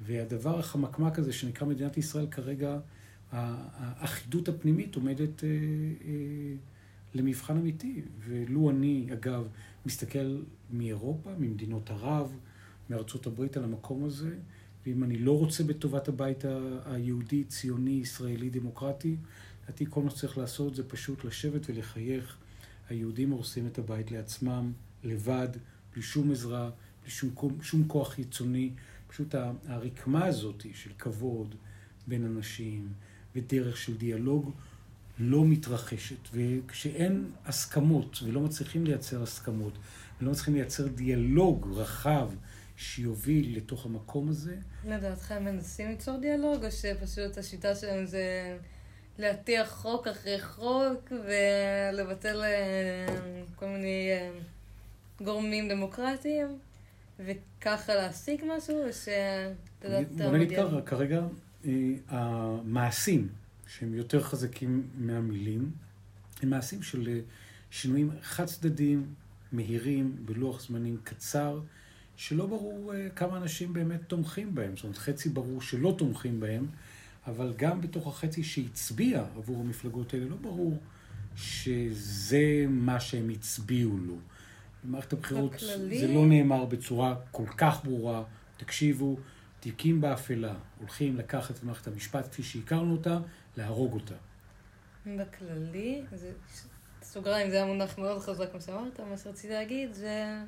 והדבר 0.00 0.58
החמקמק 0.58 1.18
הזה 1.18 1.32
שנקרא 1.32 1.66
מדינת 1.66 1.96
ישראל 1.96 2.26
כרגע, 2.30 2.78
האחידות 3.32 4.48
הפנימית 4.48 4.94
עומדת 4.94 5.44
אה, 5.44 5.48
אה, 5.48 6.54
למבחן 7.14 7.56
אמיתי. 7.56 8.02
ולו 8.20 8.70
אני, 8.70 9.06
אגב, 9.12 9.48
מסתכל 9.86 10.42
מאירופה, 10.70 11.30
ממדינות 11.38 11.90
ערב, 11.90 12.36
מארצות 12.90 13.26
הברית 13.26 13.56
על 13.56 13.64
המקום 13.64 14.04
הזה, 14.04 14.34
ואם 14.86 15.04
אני 15.04 15.18
לא 15.18 15.38
רוצה 15.38 15.64
בטובת 15.64 16.08
הבית 16.08 16.44
היהודי, 16.84 17.44
ציוני, 17.44 17.90
ישראלי, 17.90 18.50
דמוקרטי, 18.50 19.16
לדעתי 19.64 19.84
כל 19.90 20.02
מה 20.02 20.10
שצריך 20.10 20.38
לעשות 20.38 20.74
זה 20.74 20.88
פשוט 20.88 21.24
לשבת 21.24 21.70
ולחייך. 21.70 22.36
היהודים 22.88 23.30
הורסים 23.30 23.66
את 23.66 23.78
הבית 23.78 24.10
לעצמם, 24.10 24.72
לבד, 25.04 25.48
בלי 25.92 26.02
שום 26.02 26.30
עזרה, 26.30 26.70
בלי 27.02 27.10
שום, 27.10 27.30
שום 27.62 27.88
כוח 27.88 28.12
חיצוני. 28.12 28.70
פשוט 29.08 29.34
הרקמה 29.66 30.24
הזאת 30.24 30.66
של 30.74 30.90
כבוד 30.98 31.54
בין 32.06 32.24
אנשים 32.24 32.88
ודרך 33.38 33.76
של 33.76 33.96
דיאלוג 33.96 34.52
לא 35.18 35.44
מתרחשת. 35.44 36.28
וכשאין 36.32 37.30
הסכמות 37.46 38.18
ולא 38.24 38.40
מצליחים 38.40 38.84
לייצר 38.84 39.22
הסכמות 39.22 39.72
ולא 40.20 40.30
מצליחים 40.30 40.54
לייצר 40.54 40.86
דיאלוג 40.86 41.68
רחב 41.74 42.30
שיוביל 42.76 43.56
לתוך 43.56 43.86
המקום 43.86 44.28
הזה. 44.28 44.56
לדעתך 44.84 45.32
הם 45.32 45.44
מנסים 45.44 45.88
ליצור 45.88 46.18
דיאלוג, 46.20 46.64
או 46.64 46.70
שפשוט 46.70 47.38
השיטה 47.38 47.74
שלהם 47.74 48.06
זה 48.06 48.56
להטיח 49.18 49.70
חוק 49.70 50.06
אחרי 50.06 50.40
חוק 50.40 51.12
ולבטל 51.12 52.42
אה, 52.42 53.06
כל 53.56 53.66
מיני 53.66 54.10
אה, 54.10 54.30
גורמים 55.24 55.68
דמוקרטיים, 55.68 56.58
וככה 57.18 57.94
להשיג 57.94 58.44
משהו, 58.56 58.86
או 58.86 58.92
שאתה 58.92 59.88
יודע... 59.88 60.28
בוא 60.28 60.36
נגיד 60.36 60.58
ככה, 60.58 60.80
כרגע 60.82 61.20
המעשים 62.08 63.28
שהם 63.66 63.94
יותר 63.94 64.22
חזקים 64.22 64.88
מהמילים, 64.98 65.70
הם 66.42 66.50
מעשים 66.50 66.82
של 66.82 67.20
שינויים 67.70 68.10
חד 68.22 68.44
צדדיים, 68.44 69.06
מהירים, 69.52 70.16
בלוח 70.24 70.60
זמנים 70.60 70.96
קצר. 71.04 71.60
שלא 72.16 72.46
ברור 72.46 72.92
uh, 72.92 73.16
כמה 73.16 73.36
אנשים 73.36 73.72
באמת 73.72 74.00
תומכים 74.06 74.54
בהם. 74.54 74.76
זאת 74.76 74.84
אומרת, 74.84 74.98
חצי 74.98 75.28
ברור 75.28 75.62
שלא 75.62 75.94
תומכים 75.98 76.40
בהם, 76.40 76.66
אבל 77.26 77.52
גם 77.56 77.80
בתוך 77.80 78.06
החצי 78.06 78.42
שהצביע 78.42 79.24
עבור 79.36 79.60
המפלגות 79.60 80.14
האלה, 80.14 80.24
לא 80.26 80.36
ברור 80.36 80.78
שזה 81.36 82.64
מה 82.68 83.00
שהם 83.00 83.28
הצביעו 83.28 83.98
לו. 83.98 84.16
במערכת 84.84 85.12
הבחירות 85.12 85.52
בכללי... 85.52 86.00
זה 86.00 86.14
לא 86.14 86.26
נאמר 86.26 86.64
בצורה 86.64 87.14
כל 87.30 87.46
כך 87.56 87.84
ברורה. 87.84 88.22
תקשיבו, 88.56 89.16
תיקים 89.60 90.00
באפלה 90.00 90.54
הולכים 90.78 91.16
לקחת 91.16 91.56
את 91.56 91.62
מערכת 91.62 91.86
המשפט 91.86 92.28
כפי 92.30 92.42
שהכרנו 92.42 92.92
אותה, 92.92 93.18
להרוג 93.56 93.94
אותה. 93.94 94.14
בכללי, 95.06 96.02
זה, 96.12 96.32
סוגריים, 97.02 97.50
זה 97.50 97.56
היה 97.56 97.64
מונח 97.64 97.98
מאוד 97.98 98.18
חזק, 98.18 98.50
כמו 98.50 98.60
שאמרת, 98.60 99.00
מה 99.00 99.16
שרציתי 99.16 99.54
להגיד 99.54 99.92
זה... 99.92 100.38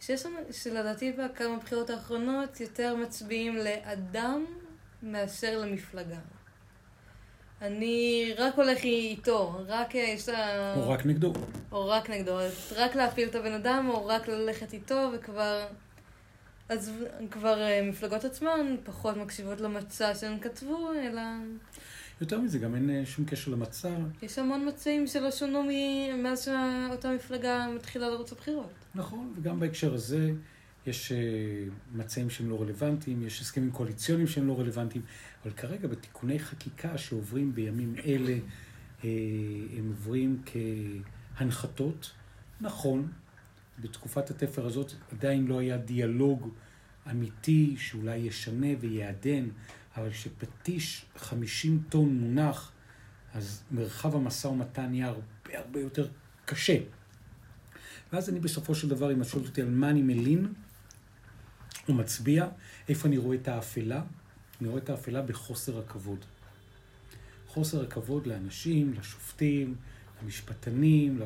שיש 0.00 0.26
לנו, 0.26 0.36
שלדעתי 0.52 1.12
בכמה 1.12 1.58
בחירות 1.58 1.90
האחרונות 1.90 2.60
יותר 2.60 2.96
מצביעים 2.96 3.56
לאדם 3.56 4.44
מאשר 5.02 5.58
למפלגה. 5.58 6.18
אני 7.62 8.34
רק 8.38 8.54
הולך 8.54 8.78
איתו, 8.78 9.60
רק 9.66 9.94
יש 9.94 10.28
לה... 10.28 10.74
או 10.74 10.88
רק 10.90 11.06
נגדו. 11.06 11.32
או 11.72 11.88
רק 11.88 12.10
נגדו. 12.10 12.38
רק 12.76 12.94
להפיל 12.94 13.28
את 13.28 13.34
הבן 13.34 13.52
אדם, 13.52 13.90
או 13.94 14.06
רק 14.06 14.28
ללכת 14.28 14.72
איתו, 14.72 15.10
וכבר... 15.14 15.66
אז 16.68 16.92
כבר 17.30 17.62
אה, 17.62 17.88
מפלגות 17.88 18.24
עצמן 18.24 18.76
פחות 18.84 19.16
מקשיבות 19.16 19.60
למצע 19.60 20.14
שהם 20.14 20.38
כתבו, 20.38 20.92
אלא... 20.92 21.22
יותר 22.20 22.40
מזה, 22.40 22.58
גם 22.58 22.74
אין 22.74 22.90
אה, 22.90 23.06
שום 23.06 23.24
קשר 23.24 23.50
למצע. 23.50 23.88
יש 24.22 24.38
המון 24.38 24.68
מצעים 24.68 25.06
שלא 25.06 25.30
שונו 25.30 25.62
מאז 26.22 26.44
שאותה 26.44 27.12
מפלגה 27.12 27.66
מתחילה 27.76 28.08
לרוץ 28.08 28.32
הבחירות. 28.32 28.70
נכון, 28.94 29.34
וגם 29.36 29.60
בהקשר 29.60 29.94
הזה 29.94 30.30
יש 30.86 31.12
אה, 31.12 31.18
מצעים 31.92 32.30
שהם 32.30 32.50
לא 32.50 32.62
רלוונטיים, 32.62 33.22
יש 33.22 33.40
הסכמים 33.40 33.70
קואליציוניים 33.70 34.28
שהם 34.28 34.48
לא 34.48 34.60
רלוונטיים, 34.60 35.04
אבל 35.42 35.52
כרגע 35.52 35.88
בתיקוני 35.88 36.38
חקיקה 36.38 36.98
שעוברים 36.98 37.54
בימים 37.54 37.94
אלה, 38.06 38.36
הם 39.78 39.88
עוברים 39.88 40.42
כהנחתות. 41.36 42.10
נכון, 42.60 43.08
בתקופת 43.78 44.30
התפר 44.30 44.66
הזאת 44.66 44.92
עדיין 45.12 45.46
לא 45.46 45.58
היה 45.58 45.76
דיאלוג 45.76 46.48
אמיתי 47.10 47.74
שאולי 47.78 48.16
ישנה 48.16 48.66
ויעדן, 48.80 49.48
אבל 49.96 50.10
כשפטיש 50.10 51.06
50 51.16 51.82
טון 51.88 52.18
מונח, 52.18 52.72
אז 53.34 53.62
מרחב 53.70 54.16
המשא 54.16 54.46
ומתן 54.46 54.86
נהיה 54.86 55.08
הרבה 55.08 55.58
הרבה 55.58 55.80
יותר 55.80 56.08
קשה. 56.44 56.78
ואז 58.12 58.30
אני 58.30 58.40
בסופו 58.40 58.74
של 58.74 58.88
דבר, 58.88 59.12
אם 59.12 59.22
את 59.22 59.26
שואלת 59.26 59.46
אותי 59.46 59.62
על 59.62 59.70
מה 59.70 59.90
אני 59.90 60.02
מלין 60.02 60.52
או 61.88 61.94
מצביע, 61.94 62.48
איפה 62.88 63.08
אני 63.08 63.18
רואה 63.18 63.36
את 63.36 63.48
האפלה? 63.48 64.02
אני 64.60 64.68
רואה 64.68 64.82
את 64.82 64.90
האפלה 64.90 65.22
בחוסר 65.22 65.78
הכבוד. 65.78 66.24
חוסר 67.48 67.82
הכבוד 67.82 68.26
לאנשים, 68.26 68.92
לשופטים, 68.98 69.74
למשפטנים, 70.22 71.20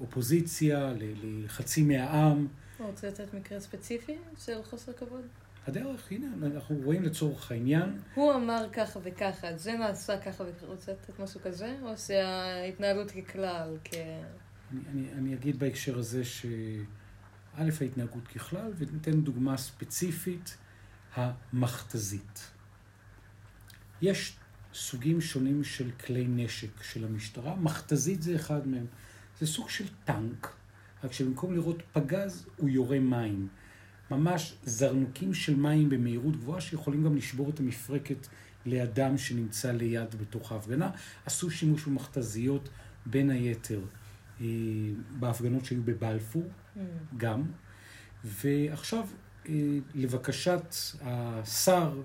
לאופוזיציה, 0.00 0.92
לחצי 1.22 1.82
מהעם. 1.82 2.46
אתה 2.76 2.84
רוצה 2.84 3.08
לתת 3.08 3.34
מקרה 3.34 3.60
ספציפי 3.60 4.18
של 4.38 4.62
חוסר 4.62 4.92
כבוד? 4.92 5.22
הדרך, 5.66 6.12
הנה, 6.12 6.26
אנחנו 6.54 6.76
רואים 6.84 7.02
לצורך 7.02 7.50
העניין. 7.50 7.98
הוא 8.14 8.34
אמר 8.34 8.66
ככה 8.72 9.00
וככה, 9.02 9.56
זה 9.56 9.72
נעשה 9.72 10.18
ככה 10.20 10.44
וככה, 10.44 10.66
רוצה 10.66 10.92
לתת 10.92 11.18
משהו 11.20 11.40
כזה? 11.40 11.76
או 11.82 11.98
שההתנהלות 11.98 13.10
ככלל, 13.10 13.76
כ... 13.84 13.94
אני, 13.94 14.80
אני, 14.88 15.12
אני 15.12 15.34
אגיד 15.34 15.58
בהקשר 15.58 15.98
הזה 15.98 16.24
שא', 16.24 16.46
ההתנהגות 17.56 18.28
ככלל, 18.28 18.72
וניתן 18.76 19.20
דוגמה 19.20 19.56
ספציפית, 19.56 20.56
המכתזית. 21.14 22.50
יש 24.02 24.36
סוגים 24.74 25.20
שונים 25.20 25.64
של 25.64 25.90
כלי 25.90 26.26
נשק 26.28 26.82
של 26.82 27.04
המשטרה, 27.04 27.56
מכתזית 27.56 28.22
זה 28.22 28.36
אחד 28.36 28.68
מהם. 28.68 28.86
זה 29.40 29.46
סוג 29.46 29.68
של 29.68 29.84
טנק, 30.04 30.54
רק 31.04 31.12
שבמקום 31.12 31.54
לראות 31.54 31.82
פגז, 31.92 32.46
הוא 32.56 32.68
יורה 32.68 32.98
מים. 32.98 33.48
ממש 34.10 34.54
זרנוקים 34.64 35.34
של 35.34 35.56
מים 35.56 35.88
במהירות 35.88 36.36
גבוהה, 36.36 36.60
שיכולים 36.60 37.04
גם 37.04 37.16
לשבור 37.16 37.50
את 37.50 37.60
המפרקת 37.60 38.26
לאדם 38.66 39.18
שנמצא 39.18 39.72
ליד 39.72 40.14
בתוך 40.14 40.52
ההפגנה. 40.52 40.90
עשו 41.26 41.50
שימוש 41.50 41.84
במכתזיות, 41.84 42.68
בין 43.06 43.30
היתר, 43.30 43.80
אה, 44.40 44.46
בהפגנות 45.18 45.64
שהיו 45.64 45.82
בבלפור, 45.82 46.42
Mm. 46.76 46.78
גם. 47.16 47.42
ועכשיו, 48.24 49.06
אה, 49.48 49.54
לבקשת 49.94 50.74
השר 51.00 52.02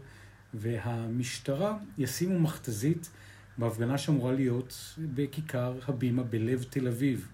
והמשטרה, 0.53 1.77
ישימו 1.97 2.39
מכתזית 2.39 3.09
בהפגנה 3.57 3.97
שאמורה 3.97 4.33
להיות 4.33 4.95
בכיכר 5.13 5.79
הבימה 5.87 6.23
בלב 6.23 6.65
תל 6.69 6.87
אביב. 6.87 7.27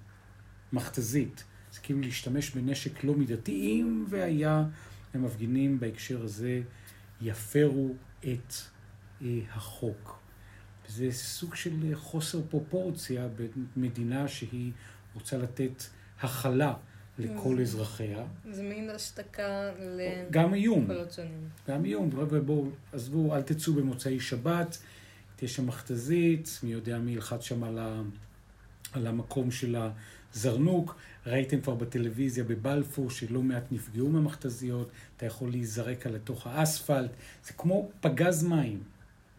מכתזית. 0.73 1.43
זה 1.71 1.79
כאילו 1.79 2.01
להשתמש 2.01 2.49
בנשק 2.49 3.03
לא 3.03 3.15
מידתי, 3.15 3.51
אם 3.51 4.05
והיה 4.09 4.65
המפגינים 5.13 5.79
בהקשר 5.79 6.23
הזה 6.23 6.61
יפרו 7.21 7.93
את 8.19 8.53
אה, 9.21 9.39
החוק. 9.51 10.19
זה 10.87 11.11
סוג 11.11 11.55
של 11.55 11.91
חוסר 11.95 12.41
פרופורציה 12.49 13.27
במדינה 13.75 14.27
שהיא 14.27 14.71
רוצה 15.13 15.37
לתת 15.37 15.83
הכלה 16.21 16.73
לכל 17.19 17.57
Mm. 17.57 17.61
אזרחיה. 17.61 18.23
זה 18.51 18.63
מין 18.63 18.89
השתקה 18.89 19.71
גם 20.31 20.53
איום. 20.53 20.87
גם 21.67 21.85
איום. 21.85 22.11
חבר'ה, 22.11 22.39
בואו, 22.39 22.67
עזבו, 22.93 23.35
אל 23.35 23.41
תצאו 23.41 23.73
במוצאי 23.73 24.19
שבת, 24.19 24.77
תהיה 25.35 25.49
שם 25.49 25.67
מכתזית, 25.67 26.59
מי 26.63 26.71
יודע 26.71 26.97
מי 26.97 27.11
ילחץ 27.11 27.41
שם 27.41 27.63
על, 27.63 27.79
ה, 27.79 28.01
על 28.93 29.07
המקום 29.07 29.51
של 29.51 29.75
הזרנוק. 30.33 30.95
ראיתם 31.25 31.61
כבר 31.61 31.75
בטלוויזיה 31.75 32.43
בבלפור 32.43 33.09
שלא 33.09 33.41
מעט 33.41 33.63
נפגעו 33.71 34.09
מהמכתזיות, 34.09 34.89
אתה 35.17 35.25
יכול 35.25 35.49
להיזרק 35.49 36.05
על 36.07 36.13
לתוך 36.15 36.47
האספלט, 36.47 37.11
זה 37.45 37.53
כמו 37.53 37.89
פגז 38.01 38.43
מים. 38.43 38.83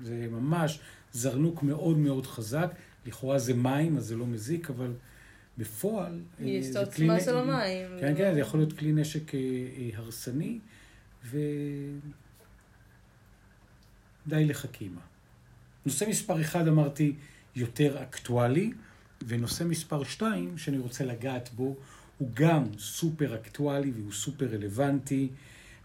זה 0.01 0.29
ממש 0.31 0.79
זרנוק 1.13 1.63
מאוד 1.63 1.99
מאוד 1.99 2.27
חזק, 2.27 2.71
לכאורה 3.07 3.39
זה 3.39 3.55
מים, 3.55 3.97
אז 3.97 4.05
זה 4.07 4.17
לא 4.17 4.27
מזיק, 4.27 4.71
אבל 4.71 4.93
בפועל... 5.59 6.21
אה, 6.41 6.47
יש 6.47 6.67
את 6.67 6.73
זה 6.73 6.79
העוצמה 6.79 7.21
של 7.21 7.37
המים. 7.37 7.87
כן, 8.01 8.15
כן, 8.17 8.35
זה 8.35 8.41
יכול 8.41 8.61
להיות 8.61 8.73
כלי 8.73 8.93
נשק 8.93 9.35
אה, 9.35 9.41
אה, 9.41 9.91
הרסני, 9.95 10.59
ו... 11.25 11.39
די 14.27 14.45
לחכימה. 14.45 15.01
נושא 15.87 16.05
מספר 16.09 16.41
אחד, 16.41 16.69
אמרתי, 16.69 17.15
יותר 17.57 18.03
אקטואלי, 18.03 18.73
ונושא 19.27 19.65
מספר 19.65 20.05
שתיים, 20.05 20.59
שאני 20.59 20.79
רוצה 20.79 21.05
לגעת 21.05 21.49
בו, 21.55 21.77
הוא 22.19 22.31
גם 22.35 22.65
סופר 22.79 23.35
אקטואלי 23.35 23.91
והוא 23.91 24.13
סופר 24.13 24.47
רלוונטי, 24.47 25.29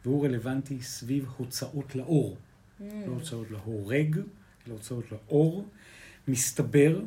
והוא 0.06 0.26
רלוונטי 0.26 0.82
סביב 0.82 1.26
הוצאות 1.38 1.96
לאור. 1.96 2.38
Mm. 2.38 2.84
לא 3.08 3.14
הוצאות 3.14 3.52
להורג, 3.52 4.16
אלא 4.68 4.74
הוצאות 4.74 5.12
לאור. 5.12 5.68
מסתבר 6.28 7.02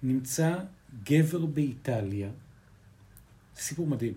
שנמצא 0.00 0.58
גבר 1.04 1.46
באיטליה, 1.46 2.30
סיפור 3.56 3.86
מדהים, 3.86 4.14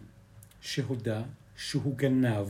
שהודה 0.62 1.24
שהוא 1.56 1.98
גנב 1.98 2.48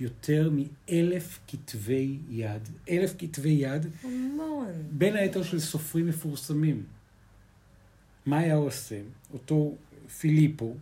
יותר 0.00 0.50
מאלף 0.52 1.38
כתבי 1.48 2.18
יד, 2.30 2.68
אלף 2.88 3.14
כתבי 3.18 3.48
יד, 3.48 3.86
המון. 4.04 4.66
בין 4.90 5.16
היתר 5.16 5.42
של 5.42 5.60
סופרים 5.60 6.06
מפורסמים. 6.06 6.86
מה 8.26 8.38
היה 8.38 8.54
עושה? 8.54 9.00
אותו 9.32 9.74
פיליפו, 10.18 10.74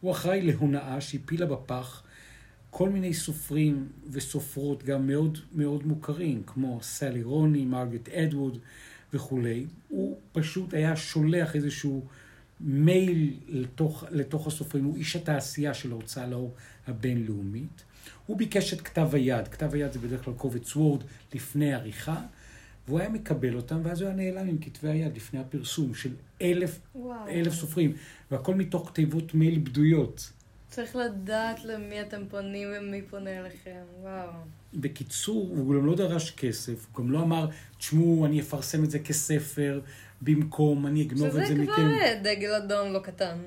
הוא 0.00 0.12
אחראי 0.12 0.42
להונאה 0.42 1.00
שהפילה 1.00 1.46
בפח 1.46 2.02
כל 2.70 2.88
מיני 2.88 3.14
סופרים 3.14 3.88
וסופרות 4.10 4.82
גם 4.82 5.06
מאוד 5.06 5.38
מאוד 5.54 5.86
מוכרים, 5.86 6.42
כמו 6.46 6.78
סלי 6.82 7.22
רוני, 7.22 7.64
מרגרט 7.64 8.08
אדווד 8.08 8.58
וכולי. 9.16 9.66
הוא 9.88 10.18
פשוט 10.32 10.74
היה 10.74 10.96
שולח 10.96 11.56
איזשהו 11.56 12.04
מייל 12.60 13.36
לתוך, 13.48 14.04
לתוך 14.10 14.46
הסופרים, 14.46 14.84
הוא 14.84 14.96
איש 14.96 15.16
התעשייה 15.16 15.74
של 15.74 15.92
ההוצאה 15.92 16.26
לאור 16.26 16.54
הבינלאומית. 16.86 17.84
הוא 18.26 18.36
ביקש 18.36 18.74
את 18.74 18.80
כתב 18.80 19.08
היד, 19.12 19.48
כתב 19.48 19.74
היד 19.74 19.92
זה 19.92 19.98
בדרך 19.98 20.24
כלל 20.24 20.34
קובץ 20.34 20.76
וורד 20.76 21.04
לפני 21.34 21.74
עריכה, 21.74 22.20
והוא 22.88 23.00
היה 23.00 23.08
מקבל 23.08 23.56
אותם, 23.56 23.80
ואז 23.84 24.00
הוא 24.00 24.08
היה 24.08 24.16
נעלם 24.16 24.48
עם 24.48 24.58
כתבי 24.58 24.88
היד 24.88 25.16
לפני 25.16 25.40
הפרסום 25.40 25.94
של 25.94 26.10
אלף, 26.42 26.78
וואו. 26.94 27.28
אלף 27.28 27.54
סופרים, 27.54 27.92
והכל 28.30 28.54
מתוך 28.54 28.90
תיבות 28.94 29.34
מייל 29.34 29.58
בדויות. 29.58 30.30
צריך 30.68 30.96
לדעת 30.96 31.64
למי 31.64 32.00
אתם 32.00 32.22
פונים 32.28 32.68
ומי 32.78 33.02
פונה 33.02 33.40
אליכם. 33.40 33.82
וואו. 34.00 34.30
בקיצור, 34.76 35.48
הוא 35.56 35.74
גם 35.74 35.86
לא 35.86 35.96
דרש 35.96 36.30
כסף, 36.30 36.86
הוא 36.92 37.04
גם 37.04 37.12
לא 37.12 37.22
אמר, 37.22 37.48
תשמעו, 37.78 38.26
אני 38.26 38.40
אפרסם 38.40 38.84
את 38.84 38.90
זה 38.90 38.98
כספר 38.98 39.80
במקום, 40.22 40.86
אני 40.86 41.02
אגנוב 41.02 41.30
שזה 41.30 41.42
את 41.42 41.46
זה 41.46 41.54
מכם. 41.54 41.72
כבר 41.72 41.82
אה, 41.82 42.20
דגל 42.22 42.52
אדום 42.52 42.92
לא 42.92 42.98
קטן. 42.98 43.38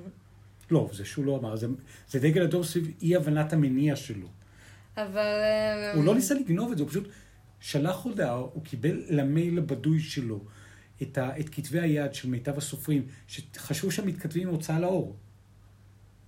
לא, 0.71 0.89
זה 0.93 1.05
שהוא 1.05 1.25
לא 1.25 1.37
אמר, 1.37 1.55
זה, 1.55 1.67
זה 2.09 2.19
דגל 2.19 2.43
אדום 2.43 2.63
סביב 2.63 2.91
אי 3.01 3.15
הבנת 3.15 3.53
המניע 3.53 3.95
שלו. 3.95 4.27
אבל... 4.97 5.17
אה, 5.17 5.93
הוא 5.93 6.03
לא 6.03 6.15
ניסה 6.15 6.33
לגנוב 6.33 6.71
את 6.71 6.77
זה, 6.77 6.83
הוא 6.83 6.89
פשוט 6.89 7.07
שלח 7.59 8.03
הודעה, 8.03 8.33
הוא 8.33 8.63
קיבל 8.63 9.03
למייל 9.09 9.57
הבדוי 9.57 9.99
שלו 9.99 10.39
את, 11.01 11.17
ה, 11.17 11.39
את 11.39 11.49
כתבי 11.49 11.79
היד 11.79 12.13
של 12.13 12.29
מיטב 12.29 12.57
הסופרים, 12.57 13.05
שחשבו 13.27 13.91
שהם 13.91 14.07
מתכתבים 14.07 14.47
עם 14.47 14.53
הוצאה 14.53 14.79
לאור. 14.79 15.15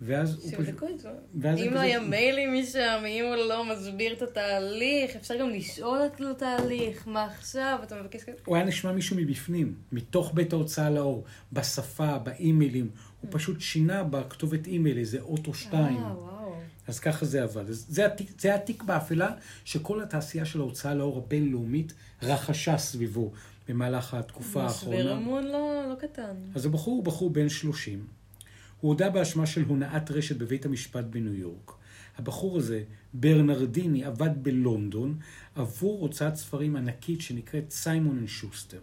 ואז 0.01 0.33
הוא 0.33 0.37
פשוט... 0.37 0.65
שיבדקו 0.65 0.87
את 0.87 0.99
זה. 0.99 1.09
אם 1.53 1.73
לא 1.73 1.79
היה 1.79 1.99
מיילים 1.99 2.53
משם, 2.53 3.03
אם 3.07 3.25
הוא 3.25 3.35
לא 3.35 3.65
מסביר 3.65 4.13
את 4.13 4.21
התהליך, 4.21 5.15
אפשר 5.15 5.35
גם 5.39 5.49
לשאול 5.49 5.99
את 6.05 6.21
התהליך, 6.31 7.07
מה 7.07 7.25
עכשיו, 7.25 7.79
אתה 7.83 8.01
מבקש 8.01 8.23
כזה. 8.23 8.37
הוא 8.45 8.55
היה 8.55 8.65
נשמע 8.65 8.91
מישהו 8.91 9.17
מבפנים, 9.17 9.75
מתוך 9.91 10.31
בית 10.33 10.53
ההוצאה 10.53 10.89
לאור, 10.89 11.23
בשפה, 11.53 12.17
באימיילים. 12.17 12.89
הוא 13.21 13.29
פשוט 13.33 13.61
שינה 13.61 14.03
בכתובת 14.03 14.67
אימייל 14.67 14.97
איזה 14.97 15.21
אות 15.21 15.47
או 15.47 15.53
שתיים. 15.53 15.97
אה. 15.97 16.31
אז 16.87 16.99
ככה 16.99 17.25
זה 17.25 17.43
עבד. 17.43 17.63
זה, 17.67 18.05
התיק, 18.05 18.31
זה 18.39 18.55
התיק 18.55 18.83
באפלה 18.83 19.31
שכל 19.65 20.01
התעשייה 20.01 20.45
של 20.45 20.59
ההוצאה 20.59 20.93
לאור 20.93 21.17
הבינלאומית 21.17 21.93
רכשה 22.21 22.77
סביבו 22.77 23.31
במהלך 23.67 24.13
התקופה 24.13 24.65
משבר 24.65 24.91
האחרונה. 24.91 25.17
אמון 25.17 25.43
לא 25.43 25.85
לא 25.89 25.95
קטן. 25.95 26.35
אז 26.55 26.65
הבחור 26.65 26.93
הוא 26.93 27.03
בחור 27.03 27.29
בן 27.29 27.49
30. 27.49 28.20
הוא 28.81 28.89
הודה 28.89 29.09
באשמה 29.09 29.45
של 29.45 29.63
הונאת 29.63 30.11
רשת 30.11 30.37
בבית 30.37 30.65
המשפט 30.65 31.05
בניו 31.05 31.33
יורק. 31.33 31.71
הבחור 32.17 32.57
הזה, 32.57 32.83
ברנרדיני, 33.13 34.05
עבד 34.05 34.29
בלונדון 34.43 35.17
עבור 35.55 36.01
הוצאת 36.01 36.35
ספרים 36.35 36.75
ענקית 36.75 37.21
שנקראת 37.21 37.71
Simon 37.71 38.17
and 38.17 38.27
Schuster. 38.27 38.79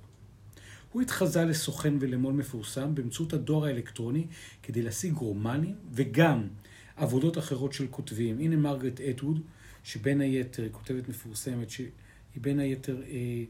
הוא 0.93 1.03
התחזה 1.03 1.45
לסוכן 1.45 1.95
ולמו"ל 2.01 2.35
מפורסם 2.35 2.95
באמצעות 2.95 3.33
הדואר 3.33 3.65
האלקטרוני 3.65 4.27
כדי 4.63 4.83
להשיג 4.83 5.15
רומנים 5.15 5.75
וגם 5.93 6.49
עבודות 6.97 7.39
אחרות 7.39 7.73
של 7.73 7.87
כותבים. 7.91 8.39
הנה 8.39 8.57
מרגרט 8.57 9.01
אטווד, 9.01 9.41
שבין 9.85 10.21
היתר 10.21 10.63
היא 10.63 10.73
כותבת 10.73 11.09
מפורסמת, 11.09 11.71
שהיא 11.71 11.89
בין 12.37 12.59
היתר 12.59 13.03
אה, 13.03 13.45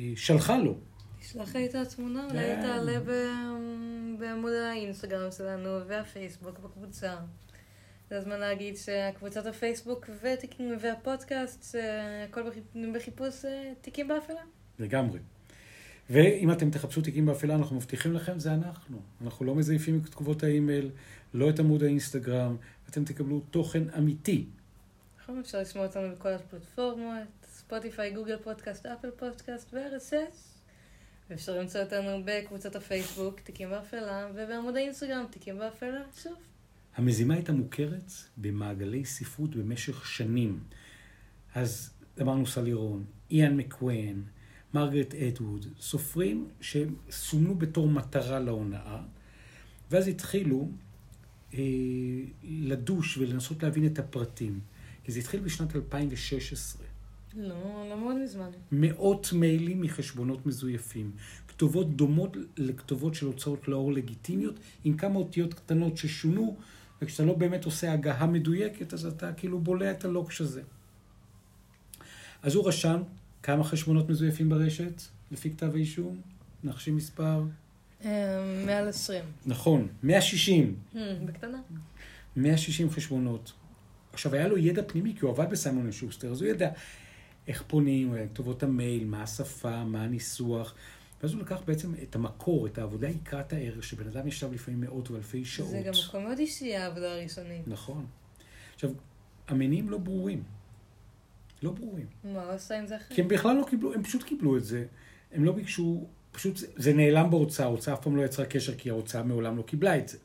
אה, 0.00 0.12
שלחה 0.16 0.58
לו 0.58 0.74
תשלח 1.20 1.56
לי 1.56 1.66
את 1.66 1.74
התמונה, 1.74 2.24
אולי 2.24 2.46
כן. 2.46 2.60
תעלה 2.62 3.00
ב- 3.00 3.97
בעמוד 4.18 4.52
האינסטגרם 4.52 5.30
שלנו 5.32 5.86
והפייסבוק 5.86 6.58
בקבוצה. 6.58 7.16
זה 8.10 8.18
הזמן 8.18 8.40
להגיד 8.40 8.76
שהקבוצת 8.76 9.46
הפייסבוק 9.46 10.06
ותיקים 10.22 10.76
והפודקאסט, 10.80 11.74
הכל 12.28 12.42
בחיפ- 12.50 12.78
בחיפוש 12.94 13.44
אה, 13.44 13.72
תיקים 13.80 14.08
באפלה. 14.08 14.40
לגמרי. 14.78 15.18
ואם 16.10 16.52
אתם 16.52 16.70
תחפשו 16.70 17.02
תיקים 17.02 17.26
באפלה, 17.26 17.54
אנחנו 17.54 17.76
מבטיחים 17.76 18.12
לכם, 18.12 18.38
זה 18.38 18.54
אנחנו. 18.54 19.00
אנחנו 19.24 19.44
לא 19.44 19.54
מזייפים 19.54 20.00
את 20.04 20.10
תגובות 20.10 20.42
האימייל, 20.42 20.90
לא 21.34 21.50
את 21.50 21.58
עמוד 21.58 21.82
האינסטגרם, 21.82 22.56
אתם 22.90 23.04
תקבלו 23.04 23.40
תוכן 23.40 23.82
אמיתי. 23.98 24.46
נכון, 25.22 25.38
אפשר 25.38 25.60
לשמוע 25.60 25.86
אותנו 25.86 26.14
בכל 26.14 26.28
הפלטפורמות, 26.28 27.12
ספוטיפיי, 27.52 28.12
גוגל 28.14 28.36
פודקאסט, 28.36 28.86
אפל 28.86 29.10
פודקאסט 29.10 29.74
ו-RSS. 29.74 30.57
ואפשר 31.30 31.58
למצוא 31.60 31.80
אותנו 31.80 32.22
בקבוצת 32.24 32.76
הפייסבוק, 32.76 33.40
תיקים 33.40 33.70
באפלה, 33.70 34.28
ובעמוד 34.34 34.76
האינסטגרם, 34.76 35.24
תיקים 35.30 35.58
באפלה, 35.58 36.02
שוב. 36.22 36.32
המזימה 36.96 37.34
הייתה 37.34 37.52
מוכרת 37.52 38.12
במעגלי 38.36 39.04
ספרות 39.04 39.56
במשך 39.56 40.06
שנים. 40.06 40.60
אז 41.54 41.90
אמרנו 42.20 42.46
סלירון, 42.46 43.04
איאן 43.30 43.56
מקוון, 43.56 44.24
מרגרט 44.74 45.14
אדווד, 45.14 45.66
סופרים 45.80 46.48
שסומנו 46.60 47.54
בתור 47.54 47.88
מטרה 47.88 48.38
להונאה, 48.40 49.02
ואז 49.90 50.08
התחילו 50.08 50.68
אה, 51.54 51.58
לדוש 52.42 53.18
ולנסות 53.18 53.62
להבין 53.62 53.86
את 53.86 53.98
הפרטים. 53.98 54.60
כי 55.04 55.12
זה 55.12 55.20
התחיל 55.20 55.40
בשנת 55.40 55.76
2016. 55.76 56.87
לא, 57.36 57.86
לא 57.90 58.00
מאוד 58.00 58.16
מזמן. 58.16 58.50
מאות 58.72 59.32
מיילים 59.32 59.80
מחשבונות 59.80 60.46
מזויפים. 60.46 61.10
כתובות 61.48 61.96
דומות 61.96 62.36
לכתובות 62.56 63.14
של 63.14 63.26
הוצאות 63.26 63.68
לאור 63.68 63.92
לגיטימיות, 63.92 64.54
עם 64.84 64.96
כמה 64.96 65.16
אותיות 65.16 65.54
קטנות 65.54 65.96
ששונו, 65.96 66.56
וכשאתה 67.02 67.24
לא 67.24 67.34
באמת 67.34 67.64
עושה 67.64 67.92
הגהה 67.92 68.26
מדויקת, 68.26 68.92
אז 68.92 69.06
אתה 69.06 69.32
כאילו 69.32 69.60
בולע 69.60 69.90
את 69.90 70.04
הלוקש 70.04 70.40
הזה. 70.40 70.62
אז 72.42 72.54
הוא 72.54 72.68
רשם 72.68 73.02
כמה 73.42 73.64
חשבונות 73.64 74.08
מזויפים 74.08 74.48
ברשת, 74.48 75.02
לפי 75.30 75.50
כתב 75.50 75.74
האישום, 75.74 76.20
נחשי 76.64 76.90
מספר. 76.90 77.42
אה, 78.04 78.62
מעל 78.66 78.88
20. 78.88 79.24
נכון, 79.46 79.88
160. 80.02 80.76
Hmm, 80.94 80.96
בקטנה. 81.26 81.58
160 82.36 82.90
חשבונות. 82.90 83.52
עכשיו, 84.12 84.34
היה 84.34 84.48
לו 84.48 84.58
ידע 84.58 84.82
פנימי, 84.86 85.14
כי 85.14 85.20
הוא 85.20 85.30
עבד 85.30 85.50
בסיימון 85.50 85.88
ושוסטר, 85.88 86.30
אז 86.30 86.42
הוא 86.42 86.50
ידע 86.50 86.68
איך 87.48 87.64
פונים, 87.66 88.14
כתובות 88.32 88.62
המייל, 88.62 89.04
מה 89.04 89.22
השפה, 89.22 89.84
מה 89.84 90.02
הניסוח. 90.02 90.74
ואז 91.22 91.32
הוא 91.32 91.42
לקח 91.42 91.60
בעצם 91.66 91.94
את 92.02 92.14
המקור, 92.14 92.66
את 92.66 92.78
העבודה 92.78 93.08
יקרת 93.08 93.52
הערך, 93.52 93.84
שבן 93.84 94.06
אדם 94.06 94.28
ישב 94.28 94.52
לפעמים 94.52 94.80
מאות 94.80 95.10
ואלפי 95.10 95.44
שעות. 95.44 95.70
זה 95.70 95.82
גם 95.86 95.92
מקום 96.08 96.24
מאוד 96.24 96.38
אישי, 96.38 96.76
העבודה 96.76 97.12
הראשונית. 97.12 97.68
נכון. 97.68 98.06
עכשיו, 98.74 98.90
המניעים 99.48 99.90
לא 99.90 99.98
ברורים. 99.98 100.42
לא 101.62 101.70
ברורים. 101.70 102.06
מה 102.24 102.42
הוא 102.42 102.52
עשה 102.52 102.78
עם 102.78 102.86
זה 102.86 102.96
אחרי? 102.96 103.16
כי 103.16 103.22
הם 103.22 103.28
בכלל 103.28 103.56
לא 103.56 103.66
קיבלו, 103.70 103.94
הם 103.94 104.02
פשוט 104.02 104.22
קיבלו 104.22 104.56
את 104.56 104.64
זה. 104.64 104.84
הם 105.32 105.44
לא 105.44 105.52
ביקשו, 105.52 106.06
פשוט 106.32 106.56
זה, 106.56 106.66
זה 106.76 106.92
נעלם 106.92 107.30
בהוצאה, 107.30 107.66
ההוצאה 107.66 107.94
אף 107.94 108.02
פעם 108.02 108.16
לא 108.16 108.22
יצרה 108.22 108.46
קשר, 108.46 108.74
כי 108.74 108.90
ההוצאה 108.90 109.22
מעולם 109.22 109.56
לא 109.56 109.62
קיבלה 109.62 109.98
את 109.98 110.08
זה. 110.08 110.18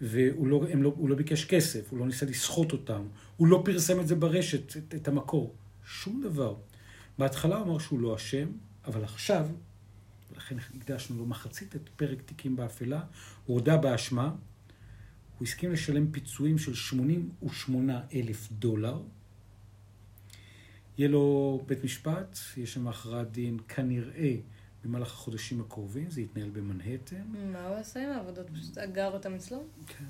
והוא 0.00 0.48
לא, 0.48 0.64
לא, 0.74 0.92
לא 1.08 1.16
ביקש 1.16 1.44
כסף, 1.44 1.90
הוא 1.90 1.98
לא 1.98 2.06
ניסה 2.06 2.26
לסחוט 2.26 2.72
אותם, 2.72 3.06
הוא 3.36 3.46
לא 3.46 3.62
פרסם 3.64 4.00
את 4.00 4.08
זה 4.08 4.14
ברשת, 4.14 4.76
את, 4.76 4.94
את 4.94 5.08
המקור. 5.08 5.52
שום 5.84 6.22
דבר. 6.22 6.56
בהתחלה 7.18 7.56
הוא 7.56 7.66
אמר 7.66 7.78
שהוא 7.78 8.00
לא 8.00 8.16
אשם, 8.16 8.48
אבל 8.84 9.04
עכשיו, 9.04 9.46
ולכן 10.32 10.56
הקדשנו 10.76 11.18
לו 11.18 11.26
מחצית 11.26 11.76
את 11.76 11.88
פרק 11.96 12.22
תיקים 12.22 12.56
באפלה, 12.56 13.00
הוא 13.44 13.54
הודה 13.54 13.76
באשמה, 13.76 14.34
הוא 15.38 15.46
הסכים 15.46 15.72
לשלם 15.72 16.10
פיצויים 16.10 16.58
של 16.58 16.74
88 16.74 18.00
אלף 18.14 18.52
דולר. 18.52 19.02
יהיה 20.98 21.08
לו 21.08 21.60
בית 21.66 21.84
משפט, 21.84 22.38
יש 22.56 22.74
שם 22.74 22.88
הכרעת 22.88 23.32
דין 23.32 23.58
כנראה 23.68 24.36
במהלך 24.84 25.12
החודשים 25.12 25.60
הקרובים, 25.60 26.10
זה 26.10 26.20
יתנהל 26.20 26.50
במנהטן. 26.50 27.22
מה 27.52 27.66
הוא 27.66 27.76
עשה 27.76 28.04
עם 28.04 28.10
העבודות? 28.10 28.50
פשוט 28.50 28.78
אגר 28.78 29.12
אותם 29.12 29.34
אצלו? 29.34 29.64
כן. 29.86 30.04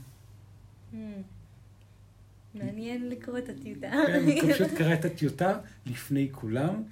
מעניין 2.55 3.09
לקרוא 3.09 3.39
את 3.39 3.49
הטיוטה. 3.49 3.91
כן, 4.07 4.25
הוא 4.43 4.53
פשוט 4.55 4.71
קרא 4.79 4.95
את 4.95 5.05
הטיוטה 5.05 5.59
לפני 5.87 6.29
כולם, 6.33 6.83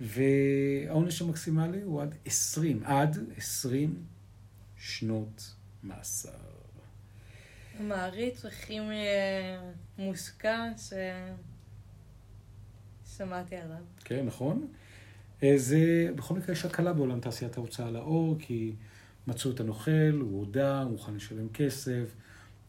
והעונש 0.00 1.22
המקסימלי 1.22 1.82
הוא 1.82 2.02
עד 2.02 2.14
20, 2.24 2.84
עד 2.84 3.18
20 3.36 4.02
שנות 4.76 5.54
מאסר. 5.82 6.30
מעריץ 7.80 8.44
הכי 8.44 8.78
אה, 8.80 9.70
מושקע 9.98 10.64
ששמעתי 13.06 13.56
עליו. 13.56 13.82
כן, 14.04 14.26
נכון? 14.26 14.66
אה, 15.42 15.52
זה, 15.56 16.10
בכל 16.16 16.34
מקרה 16.34 16.52
יש 16.52 16.64
הקלה 16.64 16.92
בעולם 16.92 17.20
תעשיית 17.20 17.56
ההוצאה 17.56 17.90
לאור, 17.90 18.36
כי 18.38 18.74
מצאו 19.26 19.50
את 19.50 19.60
הנוכל, 19.60 20.20
הוא 20.20 20.38
הודה, 20.38 20.82
הוא 20.82 20.90
מוכן 20.90 21.14
לשלם 21.14 21.48
כסף, 21.48 22.14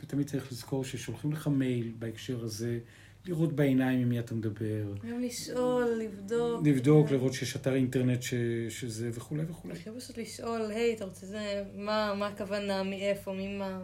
ותמיד 0.03 0.27
צריך 0.27 0.51
לזכור 0.51 0.83
ששולחים 0.83 1.31
לך 1.31 1.47
מייל 1.47 1.93
בהקשר 1.99 2.43
הזה, 2.43 2.79
לראות 3.25 3.53
בעיניים 3.53 3.99
עם 3.99 4.09
מי 4.09 4.19
אתה 4.19 4.35
מדבר. 4.35 4.93
גם 5.11 5.19
לשאול, 5.19 6.01
לבדוק. 6.03 6.67
לבדוק, 6.67 7.11
לראות 7.11 7.33
שיש 7.33 7.55
אתר 7.55 7.75
אינטרנט 7.75 8.21
ש, 8.21 8.33
שזה 8.69 9.09
וכולי 9.13 9.43
וכולי. 9.47 9.73
הכי 9.73 9.89
פשוט 9.97 10.17
לשאול, 10.17 10.61
היי, 10.71 10.95
אתה 10.95 11.05
רוצה 11.05 11.25
זה, 11.25 11.63
מה, 11.75 12.13
מה 12.19 12.27
הכוונה, 12.27 12.83
מאיפה, 12.83 13.33
ממה? 13.37 13.79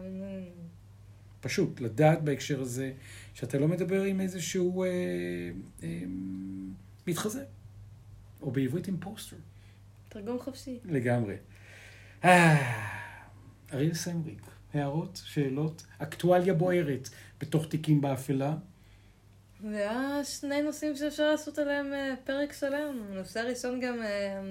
פשוט, 1.40 1.80
לדעת 1.80 2.22
בהקשר 2.22 2.60
הזה, 2.60 2.92
שאתה 3.34 3.58
לא 3.58 3.68
מדבר 3.68 4.02
עם 4.02 4.20
איזשהו 4.20 4.82
אה, 4.82 4.88
אה, 5.82 5.88
מתחזה, 7.06 7.44
או 8.42 8.50
בעברית 8.50 8.88
עם 8.88 8.96
פוסטר. 9.00 9.36
תרגום 10.08 10.38
חופשי. 10.38 10.78
לגמרי. 10.84 11.34
אה, 12.24 12.94
אריאל 13.72 13.94
סמריק, 13.94 14.42
הערות, 14.76 15.20
שאלות, 15.24 15.82
אקטואליה 15.98 16.54
בוערת 16.54 17.08
בתוך 17.40 17.68
תיקים 17.68 18.00
באפלה. 18.00 18.54
זה 19.70 19.76
היה 19.76 20.24
שני 20.24 20.62
נושאים 20.62 20.96
שאפשר 20.96 21.30
לעשות 21.30 21.58
עליהם 21.58 21.92
אה, 21.92 22.14
פרק 22.24 22.52
שלם. 22.52 23.02
הנושא 23.10 23.40
הראשון 23.40 23.80
גם 23.80 24.02
אה, 24.02 24.42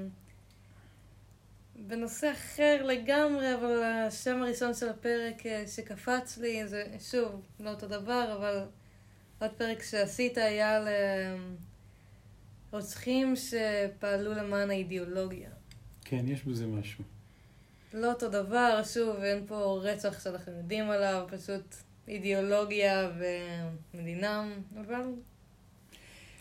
בנושא 1.88 2.32
אחר 2.32 2.84
לגמרי, 2.86 3.56
אבל 3.56 3.84
השם 3.84 4.42
הראשון 4.42 4.74
של 4.74 4.90
הפרק 4.90 5.46
אה, 5.46 5.64
שקפץ 5.68 6.38
לי, 6.38 6.68
זה 6.68 6.86
שוב, 7.12 7.42
לא 7.60 7.70
אותו 7.70 7.88
דבר, 7.88 8.36
אבל 8.38 8.66
עוד 9.42 9.52
פרק 9.58 9.84
שעשית 9.84 10.38
היה 10.38 10.76
על 10.78 10.88
רוצחים 12.72 13.34
שפעלו 13.36 14.34
למען 14.34 14.70
האידיאולוגיה. 14.70 15.50
כן, 16.06 16.28
יש 16.28 16.44
בזה 16.44 16.68
משהו. 16.68 17.04
לא 17.94 18.12
אותו 18.12 18.30
דבר, 18.30 18.82
שוב, 18.94 19.18
אין 19.18 19.48
פה 19.48 19.80
רצח 19.84 20.24
שאנחנו 20.24 20.52
יודעים 20.52 20.90
עליו, 20.90 21.28
פשוט 21.30 21.76
אידיאולוגיה 22.08 23.12
ומדינה, 23.94 24.54
אבל 24.82 25.04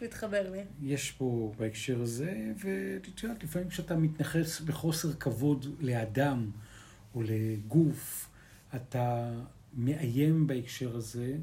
זה 0.01 0.07
התחבר 0.07 0.51
לי. 0.51 0.61
יש 0.83 1.11
פה 1.11 1.53
בהקשר 1.59 2.03
הזה, 2.03 2.53
ואת 2.57 3.23
יודעת, 3.23 3.45
לפעמים 3.45 3.69
כשאתה 3.69 3.97
מתנכס 3.97 4.61
בחוסר 4.61 5.13
כבוד 5.13 5.67
לאדם 5.81 6.51
או 7.15 7.23
לגוף, 7.23 8.29
אתה 8.77 9.31
מאיים 9.75 10.47
בהקשר 10.47 10.97
הזה 10.97 11.37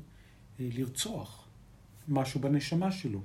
אה, 0.60 0.68
לרצוח 0.74 1.48
משהו 2.08 2.40
בנשמה 2.40 2.92
שלו. 2.92 3.22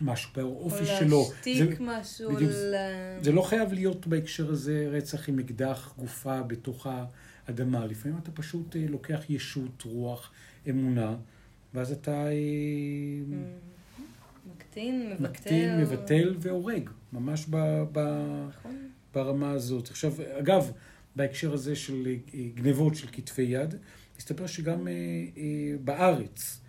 משהו 0.00 0.30
באופי 0.36 0.86
שלו. 0.86 1.16
או 1.16 1.30
להשתיק 1.32 1.80
משהו. 1.80 2.34
בדיוק, 2.34 2.50
ל... 2.52 2.74
זה 3.22 3.32
לא 3.32 3.42
חייב 3.42 3.72
להיות 3.72 4.06
בהקשר 4.06 4.50
הזה 4.50 4.88
רצח 4.90 5.28
עם 5.28 5.38
אקדח 5.38 5.94
גופה 5.98 6.42
בתוך 6.42 6.86
האדמה. 7.46 7.86
לפעמים 7.86 8.18
אתה 8.22 8.30
פשוט 8.30 8.76
אה, 8.76 8.84
לוקח 8.88 9.20
ישות, 9.28 9.82
רוח, 9.82 10.30
אמונה, 10.70 11.16
ואז 11.74 11.92
אתה... 11.92 12.26
אה, 12.26 12.32
מקטין, 14.56 15.10
מבטל. 15.10 15.22
מקטין, 15.22 15.80
מבטל 15.80 16.34
והורג, 16.40 16.90
ממש 17.12 17.46
ב, 17.50 17.56
ב, 17.92 17.98
נכון. 18.48 18.88
ברמה 19.14 19.50
הזאת. 19.50 19.90
עכשיו, 19.90 20.12
אגב, 20.38 20.72
בהקשר 21.16 21.52
הזה 21.52 21.76
של 21.76 22.06
אה, 22.06 22.40
גנבות 22.54 22.94
של 22.94 23.06
כתפי 23.12 23.42
יד, 23.42 23.74
מסתבר 24.18 24.46
שגם 24.46 24.88
אה, 24.88 24.92
אה, 24.92 25.76
בארץ 25.84 26.60
אה, 26.60 26.65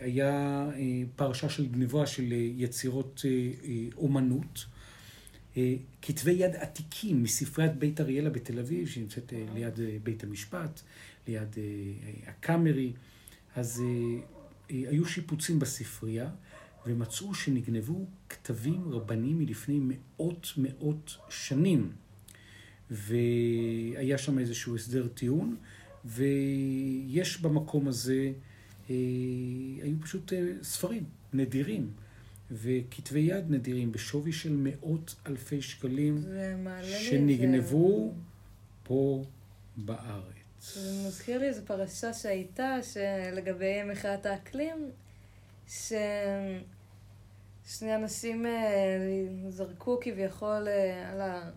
היה 0.00 0.30
אה, 0.76 1.02
פרשה 1.16 1.48
של 1.48 1.66
גנבה 1.66 2.06
של 2.06 2.32
אה, 2.32 2.36
יצירות 2.56 3.22
אה, 3.24 3.30
אה, 3.64 3.88
אומנות. 3.96 4.64
אה, 5.56 5.74
כתבי 6.02 6.32
יד 6.32 6.56
עתיקים 6.56 7.22
מספריית 7.22 7.76
בית 7.76 8.00
אריאלה 8.00 8.30
בתל 8.30 8.58
אביב, 8.58 8.88
שנמצאת 8.88 9.32
אה, 9.32 9.44
ליד 9.54 9.80
אה, 9.80 9.96
בית 10.02 10.24
המשפט, 10.24 10.80
ליד 11.28 11.56
אה, 11.58 12.30
הקאמרי. 12.30 12.92
אז 13.54 13.82
אה, 13.84 14.18
אה, 14.70 14.90
היו 14.90 15.06
שיפוצים 15.06 15.58
בספרייה, 15.58 16.30
ומצאו 16.86 17.34
שנגנבו 17.34 18.06
כתבים 18.28 18.88
רבניים 18.88 19.38
מלפני 19.38 19.80
מאות 19.82 20.52
מאות 20.56 21.16
שנים. 21.28 21.92
והיה 22.90 24.18
שם 24.18 24.38
איזשהו 24.38 24.76
הסדר 24.76 25.08
טיעון, 25.08 25.56
ויש 26.04 27.40
במקום 27.40 27.88
הזה, 27.88 28.14
אה, 28.14 28.32
היו 29.82 30.00
פשוט 30.00 30.32
אה, 30.32 30.38
ספרים 30.62 31.04
נדירים. 31.32 31.90
וכתבי 32.50 33.20
יד 33.20 33.50
נדירים 33.50 33.92
בשווי 33.92 34.32
של 34.32 34.56
מאות 34.56 35.14
אלפי 35.26 35.62
שקלים 35.62 36.18
זה. 36.18 36.56
שנגנבו 36.82 38.14
פה 38.82 39.24
בארץ. 39.76 40.74
זה 40.74 41.08
מזכיר 41.08 41.38
לי 41.38 41.46
איזו 41.46 41.62
פרשה 41.64 42.12
שהייתה, 42.12 42.76
שלגבי 42.82 43.82
מחאת 43.82 44.26
האקלים, 44.26 44.90
ש... 45.68 45.92
שני 47.68 47.94
אנשים 47.94 48.46
אה, 48.46 48.52
זרקו 49.48 49.98
כביכול 50.00 50.68
אה, 50.68 51.10
על 51.12 51.20
ה... 51.20 51.50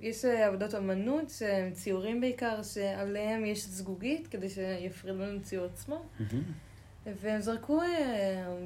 יש 0.00 0.24
אה, 0.24 0.46
עבודות 0.46 0.74
אמנות, 0.74 1.30
שהם 1.30 1.72
ציורים 1.72 2.20
בעיקר, 2.20 2.62
שעליהם 2.62 3.44
יש 3.44 3.66
זגוגית, 3.66 4.26
כדי 4.26 4.48
שיפריד 4.48 5.16
בין 5.16 5.38
הציור 5.40 5.64
עצמו. 5.64 6.02
מהמם. 6.20 6.42
והם 7.06 7.40
זרקו 7.40 7.82
אה, 7.82 8.56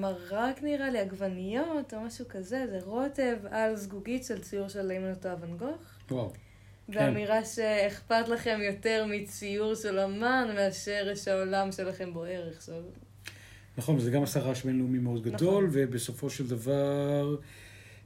מרק 0.00 0.62
נראה 0.62 0.90
לי, 0.90 0.98
עגבניות 0.98 1.94
או 1.94 2.00
משהו 2.00 2.24
כזה, 2.28 2.66
זה 2.70 2.78
רוטב 2.84 3.36
על 3.50 3.76
זגוגית 3.76 4.24
של 4.24 4.40
ציור 4.40 4.68
של 4.68 4.92
אם 4.92 5.02
אני 5.02 5.10
לא 5.10 5.14
טועה 5.14 5.34
ואן 5.40 5.56
גוך. 5.56 5.80
וואו. 6.10 6.32
באמירה 6.88 7.44
שאכפת 7.44 8.28
לכם 8.28 8.58
יותר 8.62 9.06
מציור 9.08 9.74
של 9.74 9.98
אמן 9.98 10.48
מאשר 10.54 11.12
שהעולם 11.14 11.72
שלכם 11.72 12.12
בוער 12.12 12.48
עכשיו. 12.56 12.82
נכון, 13.78 13.98
זה 13.98 14.10
גם 14.10 14.22
עשה 14.22 14.40
רעש 14.40 14.62
בינלאומי 14.62 14.98
מאוד 14.98 15.22
גדול, 15.22 15.64
נכון. 15.64 15.70
ובסופו 15.72 16.30
של 16.30 16.48
דבר, 16.48 17.36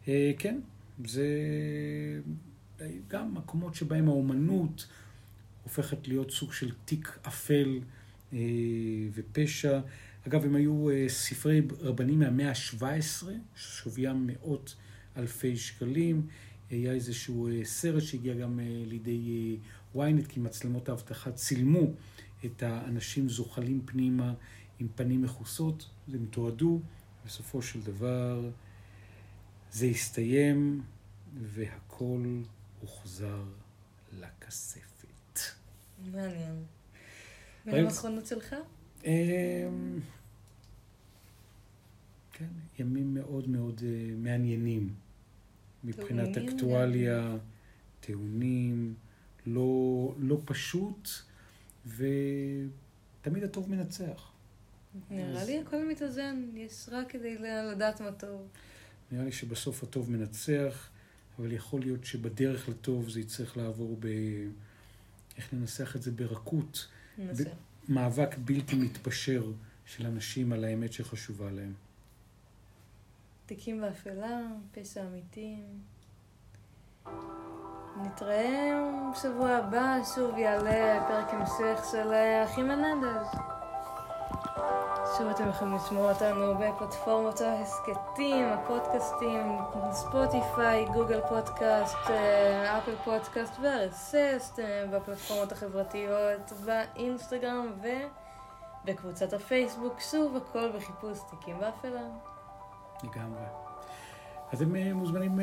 אה, 0.08 0.32
כן, 0.38 0.60
זה 1.04 1.28
גם 3.08 3.34
מקומות 3.34 3.74
שבהם 3.74 4.08
האומנות 4.08 4.86
הופכת 5.62 6.08
להיות 6.08 6.30
סוג 6.30 6.52
של 6.52 6.72
תיק 6.84 7.18
אפל 7.28 7.80
אה, 8.32 8.38
ופשע. 9.14 9.80
אגב, 10.28 10.44
הם 10.44 10.54
היו 10.54 10.90
אה, 10.90 11.04
ספרי 11.08 11.62
רבנים 11.80 12.18
מהמאה 12.18 12.48
ה-17, 12.48 13.26
ששוויים 13.54 14.26
מאות 14.26 14.74
אלפי 15.16 15.56
שקלים. 15.56 16.26
היה 16.70 16.92
איזשהו 16.92 17.48
אה, 17.48 17.64
סרט 17.64 18.02
שהגיע 18.02 18.34
גם 18.34 18.60
לידי 18.86 19.56
ynet, 19.96 20.28
כי 20.28 20.40
מצלמות 20.40 20.88
האבטחה 20.88 21.32
צילמו 21.32 21.92
את 22.44 22.62
האנשים 22.62 23.28
זוחלים 23.28 23.82
פנימה 23.84 24.34
עם 24.78 24.88
פנים 24.94 25.22
מכוסות, 25.22 25.90
הם 26.08 26.26
תועדו, 26.30 26.80
בסופו 27.26 27.62
של 27.62 27.82
דבר 27.82 28.50
זה 29.70 29.86
הסתיים 29.86 30.82
והכל 31.42 32.42
הוחזר 32.80 33.44
לכספת. 34.12 34.89
מעניין. 36.12 36.52
ראית? 36.52 36.64
מילים 37.66 37.86
אחרונות 37.86 38.26
שלך? 38.26 38.54
אמ, 39.04 39.98
כן, 42.32 42.46
ימים 42.78 43.14
מאוד 43.14 43.48
מאוד 43.48 43.80
אה, 43.84 44.14
מעניינים 44.16 44.94
מבחינת 45.84 46.36
אקטואליה, 46.36 47.36
טעונים, 48.00 48.94
לא, 49.46 50.14
לא 50.18 50.40
פשוט, 50.44 51.08
ותמיד 51.86 53.42
הטוב 53.44 53.70
מנצח. 53.70 54.30
נראה 55.10 55.40
אז- 55.42 55.48
לי 55.48 55.58
הכל 55.58 55.88
מתאזן, 55.88 56.44
יש 56.54 56.88
רק 56.92 57.10
כדי 57.10 57.36
לדעת 57.72 58.00
מה 58.00 58.12
טוב. 58.12 58.48
נראה 59.12 59.24
לי 59.24 59.32
שבסוף 59.32 59.82
הטוב 59.82 60.10
מנצח, 60.10 60.88
אבל 61.38 61.52
יכול 61.52 61.80
להיות 61.80 62.04
שבדרך 62.04 62.68
לטוב 62.68 63.08
זה 63.08 63.20
יצטרך 63.20 63.56
לעבור 63.56 63.96
ב... 64.00 64.06
איך 65.36 65.54
ננסח 65.54 65.96
את 65.96 66.02
זה? 66.02 66.10
ברכות. 66.10 66.88
מאבק 67.88 68.36
בלתי 68.38 68.76
מתפשר 68.76 69.44
של 69.86 70.06
אנשים 70.06 70.52
על 70.52 70.64
האמת 70.64 70.92
שחשובה 70.92 71.50
להם. 71.50 71.72
תיקים 73.46 73.80
באפלה, 73.80 74.40
פשע 74.72 75.02
אמיתי. 75.06 75.56
נתראה 78.02 78.70
בשבוע 79.12 79.50
הבא, 79.50 79.98
שוב 80.14 80.38
יעלה 80.38 81.04
פרק 81.08 81.28
המשך 81.30 81.84
של 81.92 82.12
אה, 82.12 82.44
אחים 82.44 82.68
מנדז. 82.68 83.59
שוב 85.20 85.28
אתם 85.28 85.48
יכולים 85.48 85.74
לשמוע 85.74 86.12
אותנו 86.12 86.54
בפלטפורמות 86.54 87.40
ההסכתים, 87.40 88.46
הפודקאסטים, 88.46 89.58
ספוטיפיי, 89.92 90.86
גוגל 90.92 91.20
פודקאסט, 91.28 91.96
אה, 92.10 92.78
אפל 92.78 92.94
פודקאסט 93.04 93.60
אה, 94.58 94.86
בפלטפורמות 94.92 95.52
החברתיות, 95.52 96.52
באינסטגרם 96.64 97.66
ובקבוצת 98.84 99.32
הפייסבוק, 99.32 100.00
שוב 100.00 100.36
הכל 100.36 100.70
בחיפוש 100.76 101.18
תיקים 101.30 101.58
באפלה. 101.58 102.02
לגמרי. 103.04 103.44
אז 104.52 104.62
אתם 104.62 104.76
אה, 104.76 104.94
מוזמנים, 104.94 105.38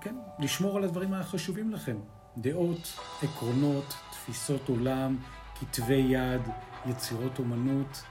כן, 0.00 0.16
לשמור 0.38 0.76
על 0.76 0.84
הדברים 0.84 1.14
החשובים 1.14 1.70
לכם. 1.70 1.96
דעות, 2.36 2.98
עקרונות, 3.22 3.94
תפיסות 4.10 4.68
עולם, 4.68 5.16
כתבי 5.60 5.94
יד, 5.94 6.42
יצירות 6.86 7.38
אומנות. 7.38 8.02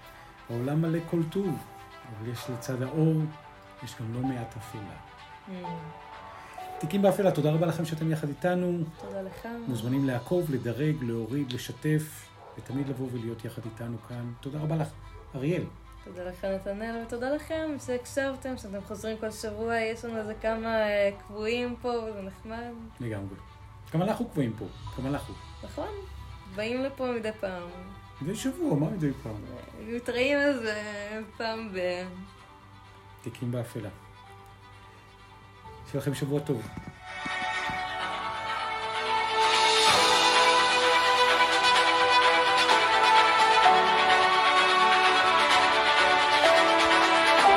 העולם 0.50 0.82
מלא 0.82 1.00
כל 1.10 1.20
טוב, 1.32 1.58
אבל 2.20 2.30
יש 2.30 2.50
לצד 2.50 2.82
האור, 2.82 3.16
יש 3.84 3.96
גם 4.00 4.14
לא 4.14 4.20
מעט 4.20 4.58
אפלה. 4.58 4.82
Mm, 5.48 5.52
תיקים 6.80 7.02
באפלה, 7.02 7.32
תודה 7.32 7.52
רבה 7.52 7.68
לכם 7.68 7.86
שאתם 7.86 8.12
יחד 8.12 8.28
איתנו. 8.28 8.84
תודה 9.02 9.22
לך. 9.22 9.48
מוזמנים 9.68 10.08
לעקוב, 10.08 10.52
לדרג, 10.52 10.96
להוריד, 11.02 11.52
לשתף, 11.52 12.30
ותמיד 12.58 12.90
לבוא 12.90 13.08
ולהיות 13.12 13.46
יחד 13.46 13.62
איתנו 13.66 13.98
כאן. 14.08 14.32
תודה 14.42 14.60
רבה 14.60 14.76
לך, 14.76 14.88
אריאל. 15.36 15.64
תודה 16.04 16.24
לך 16.24 16.46
נתנאל 16.46 17.04
ותודה 17.08 17.36
לכם 17.36 17.76
שהקשבתם, 17.86 18.58
שאתם 18.58 18.82
חוזרים 18.88 19.18
כל 19.18 19.32
שבוע, 19.32 19.78
יש 19.78 20.06
לנו 20.06 20.18
איזה 20.18 20.34
כמה 20.42 20.82
אה, 20.82 21.10
קבועים 21.28 21.76
פה 21.82 21.90
וזה 21.90 22.22
נחמד, 22.22 22.72
לגמרי. 23.00 23.36
גם 23.94 24.02
אנחנו 24.02 24.30
קבועים 24.30 24.54
פה, 24.60 24.66
גם 24.98 25.08
אנחנו. 25.08 25.34
נכון? 25.64 25.90
באים 26.56 26.84
לפה 26.84 27.12
מדי 27.12 27.32
פעם. 27.40 27.70
מדי 28.21 28.36
שבוע, 28.36 28.76
מה 28.76 28.89
מדי 28.89 29.12
פעם? 29.23 29.36
מתראים 29.88 30.38
איזה 30.38 30.82
פעם 31.38 31.69
ב... 31.73 31.78
תיקים 33.21 33.52
באפלה. 33.52 33.89
שיהיה 35.91 36.02
לכם 36.02 36.13
שבוע 36.15 36.39
טוב. 36.39 36.62